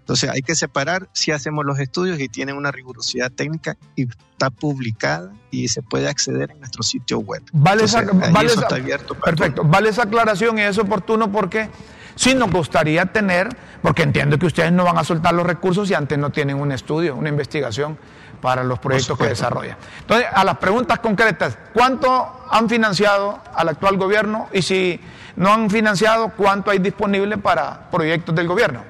[0.00, 4.50] Entonces hay que separar si hacemos los estudios y tienen una rigurosidad técnica y está
[4.50, 7.42] publicada y se puede acceder en nuestro sitio web.
[7.52, 9.62] Vale, esa, vale está abierto perfecto.
[9.62, 11.70] Vale esa aclaración y es oportuno porque
[12.18, 13.48] sí nos gustaría tener,
[13.80, 16.72] porque entiendo que ustedes no van a soltar los recursos si antes no tienen un
[16.72, 17.96] estudio, una investigación
[18.40, 19.76] para los proyectos que desarrollan.
[20.00, 24.48] Entonces, a las preguntas concretas, ¿cuánto han financiado al actual gobierno?
[24.52, 25.00] Y si
[25.36, 28.82] no han financiado, ¿cuánto hay disponible para proyectos del gobierno?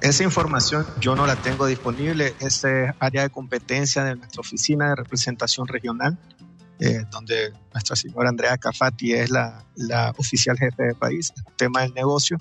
[0.00, 2.64] Esa información yo no la tengo disponible, es
[2.98, 6.18] área de competencia de nuestra oficina de representación regional,
[6.84, 9.64] eh, donde nuestra señora Andrea Cafati es la,
[10.16, 12.38] oficial jefe de país, el tema del negocio.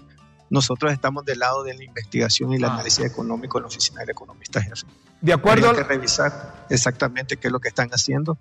[0.49, 2.73] Nosotros estamos del lado de la investigación y el ah.
[2.73, 4.85] análisis económico en la oficina del economista jefe.
[5.21, 5.69] De acuerdo.
[5.69, 8.37] Hay que revisar exactamente qué es lo que están haciendo.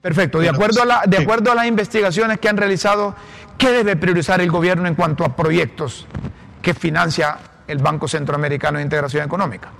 [0.00, 0.38] Perfecto.
[0.38, 3.14] De, acuerdo, a la, de acuerdo a las investigaciones que han realizado,
[3.58, 6.06] ¿qué debe priorizar el gobierno en cuanto a proyectos
[6.62, 9.70] que financia el Banco Centroamericano de Integración Económica.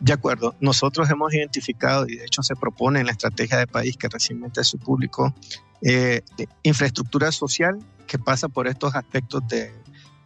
[0.00, 3.96] De acuerdo, nosotros hemos identificado y de hecho se propone en la estrategia de país
[3.96, 5.34] que recientemente se publicó
[5.82, 6.22] eh,
[6.62, 9.72] infraestructura social que pasa por estos aspectos de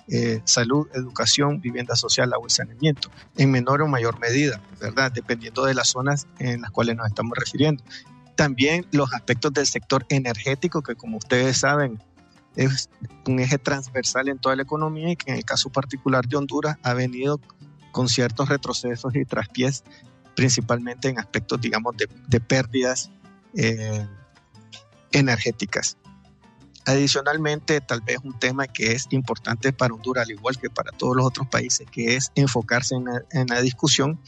[0.09, 5.11] eh, salud, educación, vivienda social, agua y saneamiento, en menor o mayor medida, ¿verdad?
[5.13, 7.83] Dependiendo de las zonas en las cuales nos estamos refiriendo.
[8.35, 12.03] También los aspectos del sector energético, que como ustedes saben,
[12.57, 12.91] es
[13.27, 16.77] un eje transversal en toda la economía y que en el caso particular de Honduras
[16.83, 17.41] ha venido
[17.93, 19.85] con ciertos retrocesos y traspiés,
[20.35, 23.11] principalmente en aspectos, digamos, de, pérdidas
[23.55, 24.07] eh,
[25.13, 25.97] energéticas.
[26.85, 31.17] Adicionalmente, tal vez un tema que es importante para Honduras, al igual que para todos
[31.17, 34.19] los otros países, que es enfocarse en la discusión,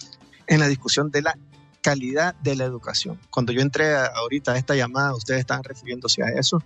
[0.46, 1.36] en la discusión de la
[1.80, 3.18] calidad de la educación.
[3.30, 6.62] Cuando yo entré ahorita a esta llamada, ustedes están refiriéndose a eso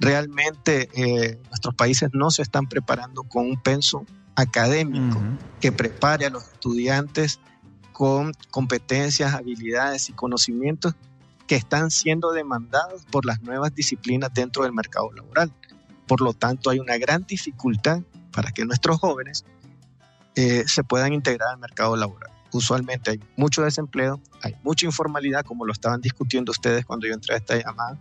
[0.00, 4.04] realmente eh, nuestros países no se están preparando con un penso
[4.34, 5.20] académico
[5.60, 7.40] que prepare a los estudiantes
[7.92, 10.94] con competencias, habilidades y conocimientos
[11.46, 15.52] que están siendo demandados por las nuevas disciplinas dentro del mercado laboral.
[16.06, 19.44] Por lo tanto, hay una gran dificultad para que nuestros jóvenes
[20.34, 22.30] eh, se puedan integrar al mercado laboral.
[22.52, 27.34] Usualmente hay mucho desempleo, hay mucha informalidad, como lo estaban discutiendo ustedes cuando yo entré
[27.34, 27.98] a esta llamada,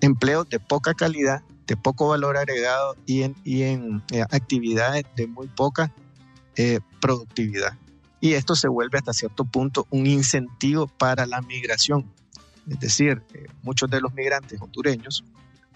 [0.00, 5.26] empleos de poca calidad, de poco valor agregado y en, y en eh, actividades de
[5.26, 5.94] muy poca
[6.56, 7.76] eh, productividad.
[8.20, 12.10] Y esto se vuelve hasta cierto punto un incentivo para la migración.
[12.68, 15.24] Es decir, eh, muchos de los migrantes hondureños,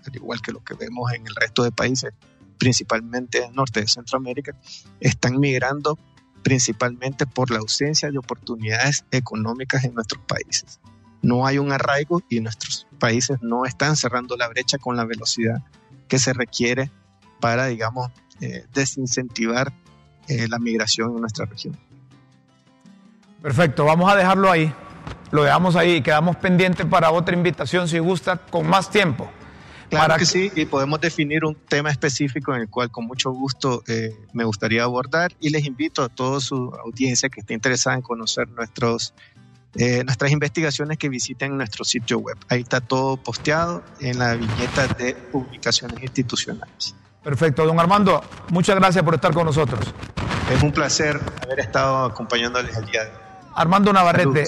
[0.04, 2.12] al igual que lo que vemos en el resto de países,
[2.58, 4.56] principalmente en el norte de Centroamérica,
[5.00, 5.98] están migrando
[6.42, 10.80] principalmente por la ausencia de oportunidades económicas en nuestros países
[11.22, 15.61] no hay un arraigo y nuestros países no están cerrando la brecha con la velocidad
[16.07, 16.88] que se requiere
[17.40, 19.72] para, digamos, eh, desincentivar
[20.28, 21.76] eh, la migración en nuestra región.
[23.42, 24.72] Perfecto, vamos a dejarlo ahí.
[25.32, 29.28] Lo dejamos ahí y quedamos pendientes para otra invitación, si gusta, con más tiempo.
[29.90, 33.82] Claro que, sí, y podemos definir un tema específico en el cual con mucho gusto
[33.88, 38.03] eh, me gustaría abordar y les invito a toda su audiencia que esté interesada en
[38.03, 39.12] conocer nuestros
[39.74, 42.36] eh, nuestras investigaciones que visiten nuestro sitio web.
[42.48, 46.94] Ahí está todo posteado en la viñeta de publicaciones institucionales.
[47.22, 49.94] Perfecto, don Armando, muchas gracias por estar con nosotros.
[50.52, 53.16] Es un placer haber estado acompañándoles el día de hoy.
[53.54, 54.44] Armando Navarrete,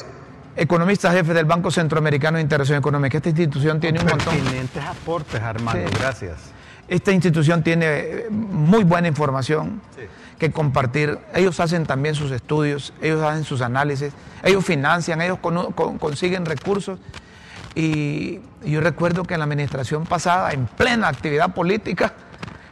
[0.56, 3.16] economista jefe del Banco Centroamericano de Integración Económica.
[3.16, 4.34] Esta institución tiene un montón.
[4.34, 6.38] Pertinentes aportes, Armando, gracias.
[6.86, 9.80] Esta institución tiene eh, muy buena información.
[9.96, 10.02] Sí
[10.38, 11.18] que compartir.
[11.34, 14.12] Ellos hacen también sus estudios, ellos hacen sus análisis,
[14.42, 15.38] ellos financian, ellos
[15.98, 16.98] consiguen recursos.
[17.74, 22.14] Y yo recuerdo que en la administración pasada, en plena actividad política,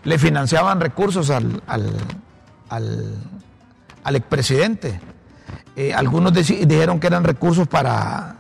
[0.05, 1.63] le financiaban recursos al,
[2.69, 5.01] al, expresidente.
[5.77, 8.37] Eh, algunos dijeron que eran recursos para,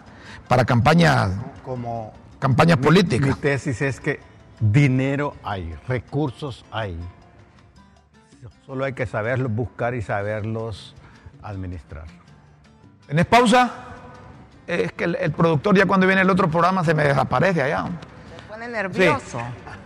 [0.48, 1.30] para campañas,
[1.64, 3.28] Como campañas políticas.
[3.28, 4.20] Mi tesis es que
[4.60, 6.96] dinero hay, recursos hay.
[8.72, 10.94] Solo hay que saberlos buscar y saberlos
[11.42, 12.04] administrar.
[13.06, 13.70] ¿Tenés pausa?
[14.66, 17.84] Es que el, productor ya cuando viene el otro programa se me desaparece allá.
[17.84, 19.42] Se pone nervioso.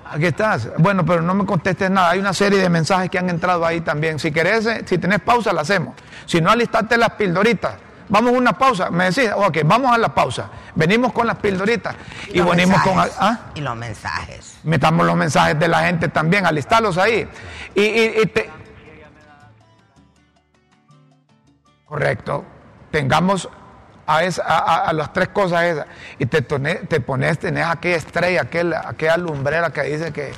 [0.08, 0.68] Aquí estás.
[0.78, 2.10] Bueno, pero no me contestes nada.
[2.10, 4.20] Hay una serie de mensajes que han entrado ahí también.
[4.20, 5.96] Si querés, eh, si tenés pausa, la hacemos.
[6.24, 7.74] Si no, alistate las pildoritas.
[8.08, 8.88] Vamos a una pausa.
[8.90, 10.48] Me decís, ok, vamos a la pausa.
[10.76, 11.96] Venimos con las pildoritas.
[12.28, 12.94] Y, venimos con.
[13.00, 13.50] ¿ah?
[13.56, 14.58] Y los mensajes.
[14.62, 17.28] Metamos los mensajes de la gente también, alistarlos ahí.
[17.74, 18.48] Y, y te...
[21.86, 22.44] Correcto.
[22.90, 23.48] Tengamos
[24.06, 25.86] a, las tres cosas esas
[26.18, 30.32] y te, te pones, tenés aquella estrella, aquella, aquella lumbrera que dice que,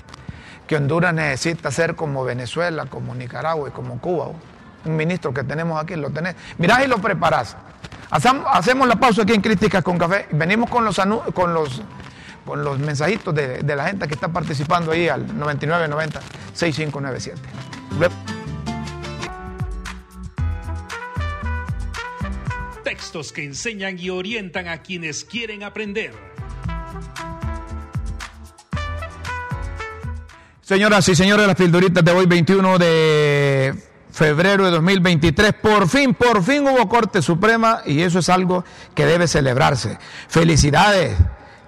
[0.66, 4.26] que Honduras necesita ser como Venezuela, como Nicaragua y como Cuba.
[4.84, 6.36] Un ministro que tenemos aquí, lo tenés.
[6.58, 7.56] Mirá y lo preparás.
[8.10, 10.26] Hacemos la pausa aquí en Críticas con Café.
[10.32, 11.00] Venimos con los,
[11.34, 11.80] con los,
[12.44, 16.20] con los mensajitos de, de la gente que está participando ahí al 9990
[23.10, 26.12] que enseñan y orientan a quienes quieren aprender.
[30.60, 33.74] Señoras y señores, las pildoritas de hoy, 21 de
[34.12, 35.54] febrero de 2023.
[35.54, 39.98] Por fin, por fin hubo Corte Suprema y eso es algo que debe celebrarse.
[40.28, 41.16] Felicidades,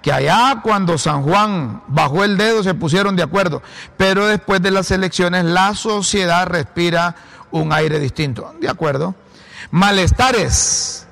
[0.03, 3.63] que allá cuando San Juan bajó el dedo se pusieron de acuerdo,
[3.97, 7.15] pero después de las elecciones la sociedad respira
[7.49, 8.53] un aire distinto.
[8.61, 9.15] ¿De acuerdo?
[9.71, 11.07] Malestares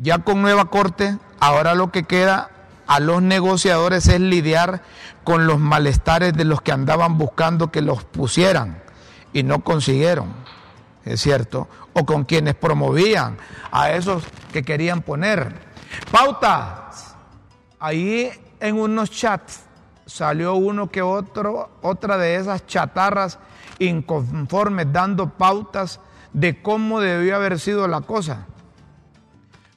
[0.00, 2.50] ya con nueva corte, ahora lo que queda
[2.86, 4.82] a los negociadores es lidiar
[5.24, 8.82] con los malestares de los que andaban buscando que los pusieran
[9.32, 10.32] y no consiguieron,
[11.04, 13.36] es cierto, o con quienes promovían
[13.70, 15.54] a esos que querían poner.
[16.10, 16.90] Pauta,
[17.78, 19.64] ahí en unos chats
[20.06, 23.38] salió uno que otro, otra de esas chatarras
[23.78, 26.00] inconformes dando pautas
[26.32, 28.46] de cómo debió haber sido la cosa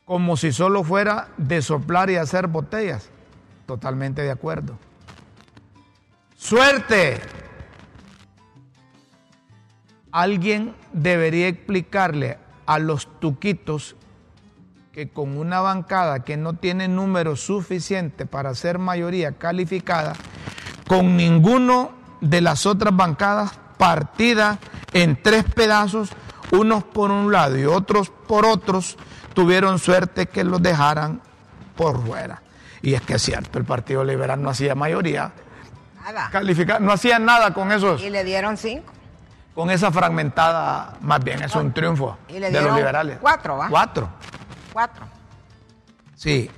[0.06, 3.10] como si solo fuera de soplar y hacer botellas.
[3.66, 4.78] Totalmente de acuerdo.
[6.36, 7.22] Suerte.
[10.12, 13.96] Alguien debería explicarle a los tuquitos
[14.92, 20.14] que con una bancada que no tiene número suficiente para ser mayoría calificada,
[20.88, 24.60] con ninguno de las otras bancadas partida
[24.94, 26.10] en tres pedazos,
[26.52, 28.98] unos por un lado y otros por otros,
[29.34, 31.22] tuvieron suerte que los dejaran
[31.76, 32.42] por fuera.
[32.82, 35.32] Y es que es cierto, el Partido Liberal no hacía mayoría.
[36.04, 36.30] Nada.
[36.32, 38.02] Calificar, no hacía nada con esos.
[38.02, 38.92] Y le dieron cinco.
[39.56, 43.20] Con esa fragmentada, más bien, es un triunfo de los liberales.
[43.22, 43.70] Cuatro, ¿va?
[43.70, 44.10] Cuatro.
[44.74, 45.06] Cuatro.
[46.16, 46.50] Sí.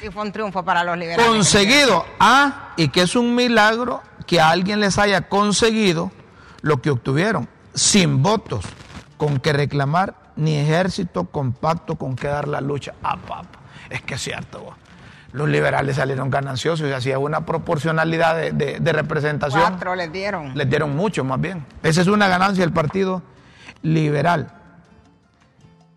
[0.00, 1.26] Sí, fue un triunfo para los liberales.
[1.26, 2.04] Conseguido.
[2.20, 6.12] Ah, y que es un milagro que alguien les haya conseguido
[6.60, 8.64] lo que obtuvieron, sin votos,
[9.16, 12.94] con que reclamar ni ejército compacto con que dar la lucha.
[13.02, 13.48] Ah, papá,
[13.90, 14.74] es que es cierto.
[15.32, 19.62] Los liberales salieron gananciosos y hacía una proporcionalidad de, representación.
[19.62, 20.56] Cuatro les dieron.
[20.56, 21.66] Les dieron mucho, más bien.
[21.82, 23.22] Esa es una ganancia del Partido
[23.82, 24.52] Liberal.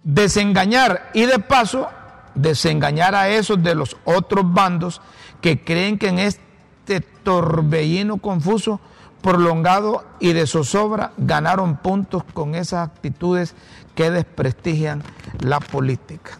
[0.03, 1.87] Desengañar y de paso
[2.33, 5.01] desengañar a esos de los otros bandos
[5.41, 8.79] que creen que en este torbellino confuso
[9.21, 13.53] prolongado y de zozobra ganaron puntos con esas actitudes
[13.95, 15.03] que desprestigian
[15.39, 16.39] la política.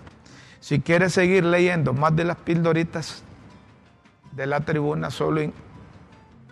[0.59, 3.23] Si quieres seguir leyendo más de las pildoritas
[4.34, 5.41] de la tribuna, solo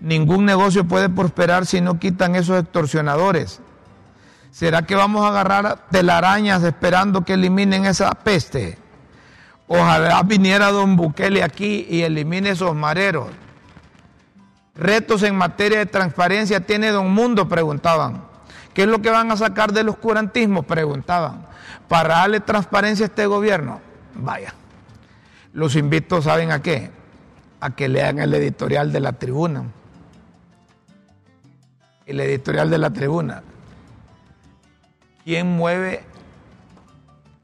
[0.00, 3.60] Ningún negocio puede prosperar si no quitan esos extorsionadores.
[4.50, 8.78] ¿Será que vamos a agarrar telarañas esperando que eliminen esa peste?
[9.68, 13.28] Ojalá viniera don Bukele aquí y elimine esos mareros.
[14.74, 18.24] Retos en materia de transparencia tiene don Mundo, preguntaban.
[18.74, 20.62] ¿Qué es lo que van a sacar del oscurantismo?
[20.62, 21.46] Preguntaban.
[21.88, 23.80] Para darle transparencia a este gobierno.
[24.14, 24.54] Vaya.
[25.52, 26.90] Los invito, ¿saben a qué?
[27.60, 29.64] A que lean el editorial de la tribuna.
[32.10, 33.42] El editorial de la tribuna.
[35.24, 36.02] ¿Quién mueve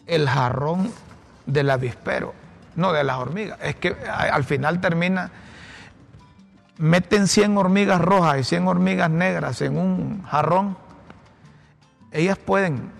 [0.06, 0.92] el jarrón
[1.46, 2.34] del avispero?
[2.74, 3.58] No, de las hormigas.
[3.62, 5.30] Es que al final termina
[6.78, 10.76] meten 100 hormigas rojas y 100 hormigas negras en un jarrón,
[12.12, 12.90] ellas pueden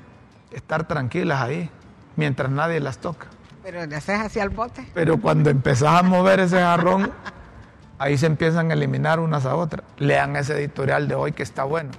[0.53, 1.71] estar tranquilas ahí
[2.17, 3.27] mientras nadie las toca.
[3.63, 4.87] Pero le haces así al bote.
[4.95, 7.13] Pero cuando empezás a mover ese jarrón,
[7.99, 9.85] ahí se empiezan a eliminar unas a otras.
[9.99, 11.91] Lean ese editorial de hoy que está bueno.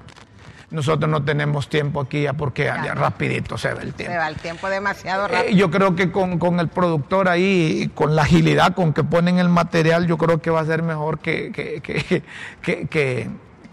[0.69, 4.11] Nosotros no tenemos tiempo aquí ya porque ya, rapidito se va el tiempo.
[4.11, 5.51] Se va el tiempo demasiado Eh, rápido.
[5.57, 9.47] yo creo que con, con el productor ahí, con la agilidad con que ponen el
[9.47, 13.29] material, yo creo que va a ser mejor que, que, que, que-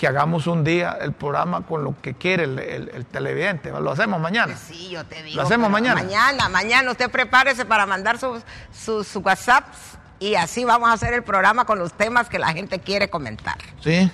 [0.06, 3.70] hagamos un día el programa con lo que quiere el, el- el televidente.
[3.72, 4.54] Lo hacemos mañana.
[4.54, 5.36] Sí, yo te digo.
[5.36, 6.02] ¿Lo hacemos mañana?
[6.02, 6.90] Mañana, mañana.
[6.90, 9.96] Usted prepárese para mandar sus sus sus WhatsApps
[10.28, 13.56] y así vamos a hacer el programa con los temas que la gente quiere comentar.
[13.80, 14.10] Sí.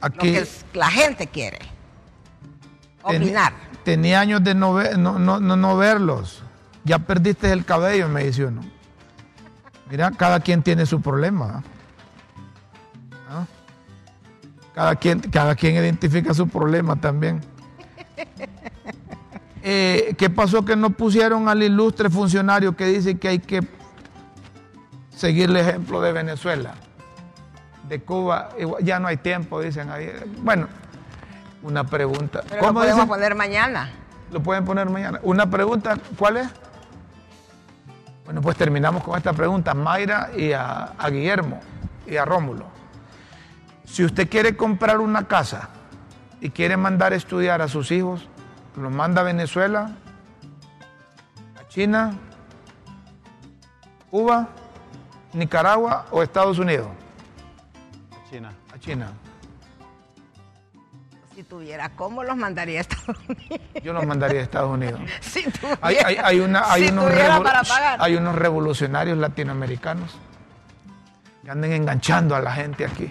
[0.00, 1.58] Lo Aquí que es- la gente quiere.
[3.02, 3.52] Opinar.
[3.84, 6.42] tenía años de no, ver- no, no, no, no verlos.
[6.84, 8.60] Ya perdiste el cabello, me dice uno.
[9.90, 11.62] Mira, cada quien tiene su problema.
[13.28, 13.44] ¿ah?
[14.74, 17.40] Cada quien, cada quien identifica su problema también.
[19.62, 23.60] Eh, ¿Qué pasó que no pusieron al ilustre funcionario que dice que hay que
[25.20, 26.74] seguir el ejemplo de Venezuela?
[27.88, 28.48] De Cuba,
[28.82, 30.10] ya no hay tiempo, dicen ahí.
[30.38, 30.66] Bueno,
[31.62, 32.40] una pregunta.
[32.48, 33.08] Pero lo ¿Cómo podemos dicen?
[33.08, 33.90] poner mañana.
[34.32, 35.20] Lo pueden poner mañana.
[35.22, 36.48] Una pregunta, ¿cuál es?
[38.24, 39.74] Bueno, pues terminamos con esta pregunta.
[39.74, 41.60] Mayra y a, a Guillermo
[42.06, 42.66] y a Rómulo.
[43.84, 45.68] Si usted quiere comprar una casa
[46.40, 48.28] y quiere mandar a estudiar a sus hijos,
[48.76, 49.90] los manda a Venezuela,
[51.60, 52.14] a China,
[54.10, 54.48] Cuba,
[55.32, 56.88] Nicaragua o Estados Unidos.
[58.30, 58.52] China.
[58.74, 59.12] A China.
[61.34, 63.60] Si tuviera, ¿cómo los mandaría a Estados Unidos?
[63.82, 65.00] Yo los mandaría a Estados Unidos.
[65.20, 67.98] Si tuviera, Hay, hay- hay una- hay si unos tuviera revol- para pagar.
[68.02, 70.16] hay unos revolucionarios latinoamericanos
[71.44, 73.10] que anden enganchando a la gente aquí.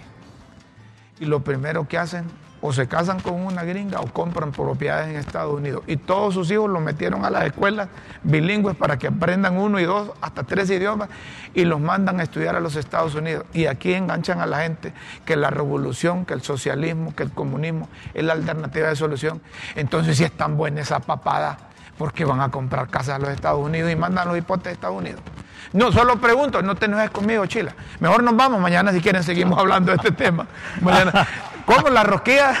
[1.18, 2.24] Y lo primero que hacen,
[2.62, 5.82] o se casan con una gringa o compran propiedades en Estados Unidos.
[5.86, 7.88] Y todos sus hijos los metieron a las escuelas
[8.22, 11.08] bilingües para que aprendan uno y dos, hasta tres idiomas,
[11.54, 13.44] y los mandan a estudiar a los Estados Unidos.
[13.52, 14.92] Y aquí enganchan a la gente
[15.24, 19.40] que la revolución, que el socialismo, que el comunismo es la alternativa de solución.
[19.74, 21.56] Entonces, si es tan buena esa papada,
[21.96, 24.70] ¿por qué van a comprar casas a los Estados Unidos y mandan los hipotes a
[24.72, 25.20] Estados Unidos?
[25.72, 27.72] No, solo pregunto, no te enojes conmigo, Chila.
[28.00, 30.46] Mejor nos vamos mañana si quieren seguimos hablando de este tema.
[30.80, 31.26] Mañana.
[31.66, 32.54] ¿Cómo la rosquilla?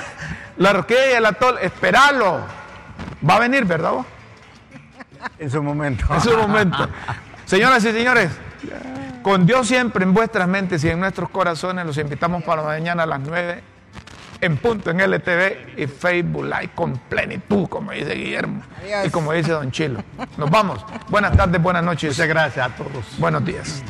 [0.56, 2.40] La rosquilla y el atol, esperalo.
[3.28, 4.06] Va a venir, ¿verdad vos?
[5.38, 6.06] En su momento.
[6.12, 6.88] En su momento.
[7.44, 8.30] Señoras y señores,
[9.22, 13.06] con Dios siempre en vuestras mentes y en nuestros corazones, los invitamos para mañana a
[13.06, 13.62] las 9
[14.40, 19.06] en punto en LTV y Facebook Live con plenitud, como dice Guillermo Adiós.
[19.06, 20.02] y como dice Don Chilo.
[20.38, 20.84] Nos vamos.
[21.08, 22.10] Buenas tardes, buenas noches.
[22.16, 23.18] Muchas gracias a todos.
[23.18, 23.82] Buenos días.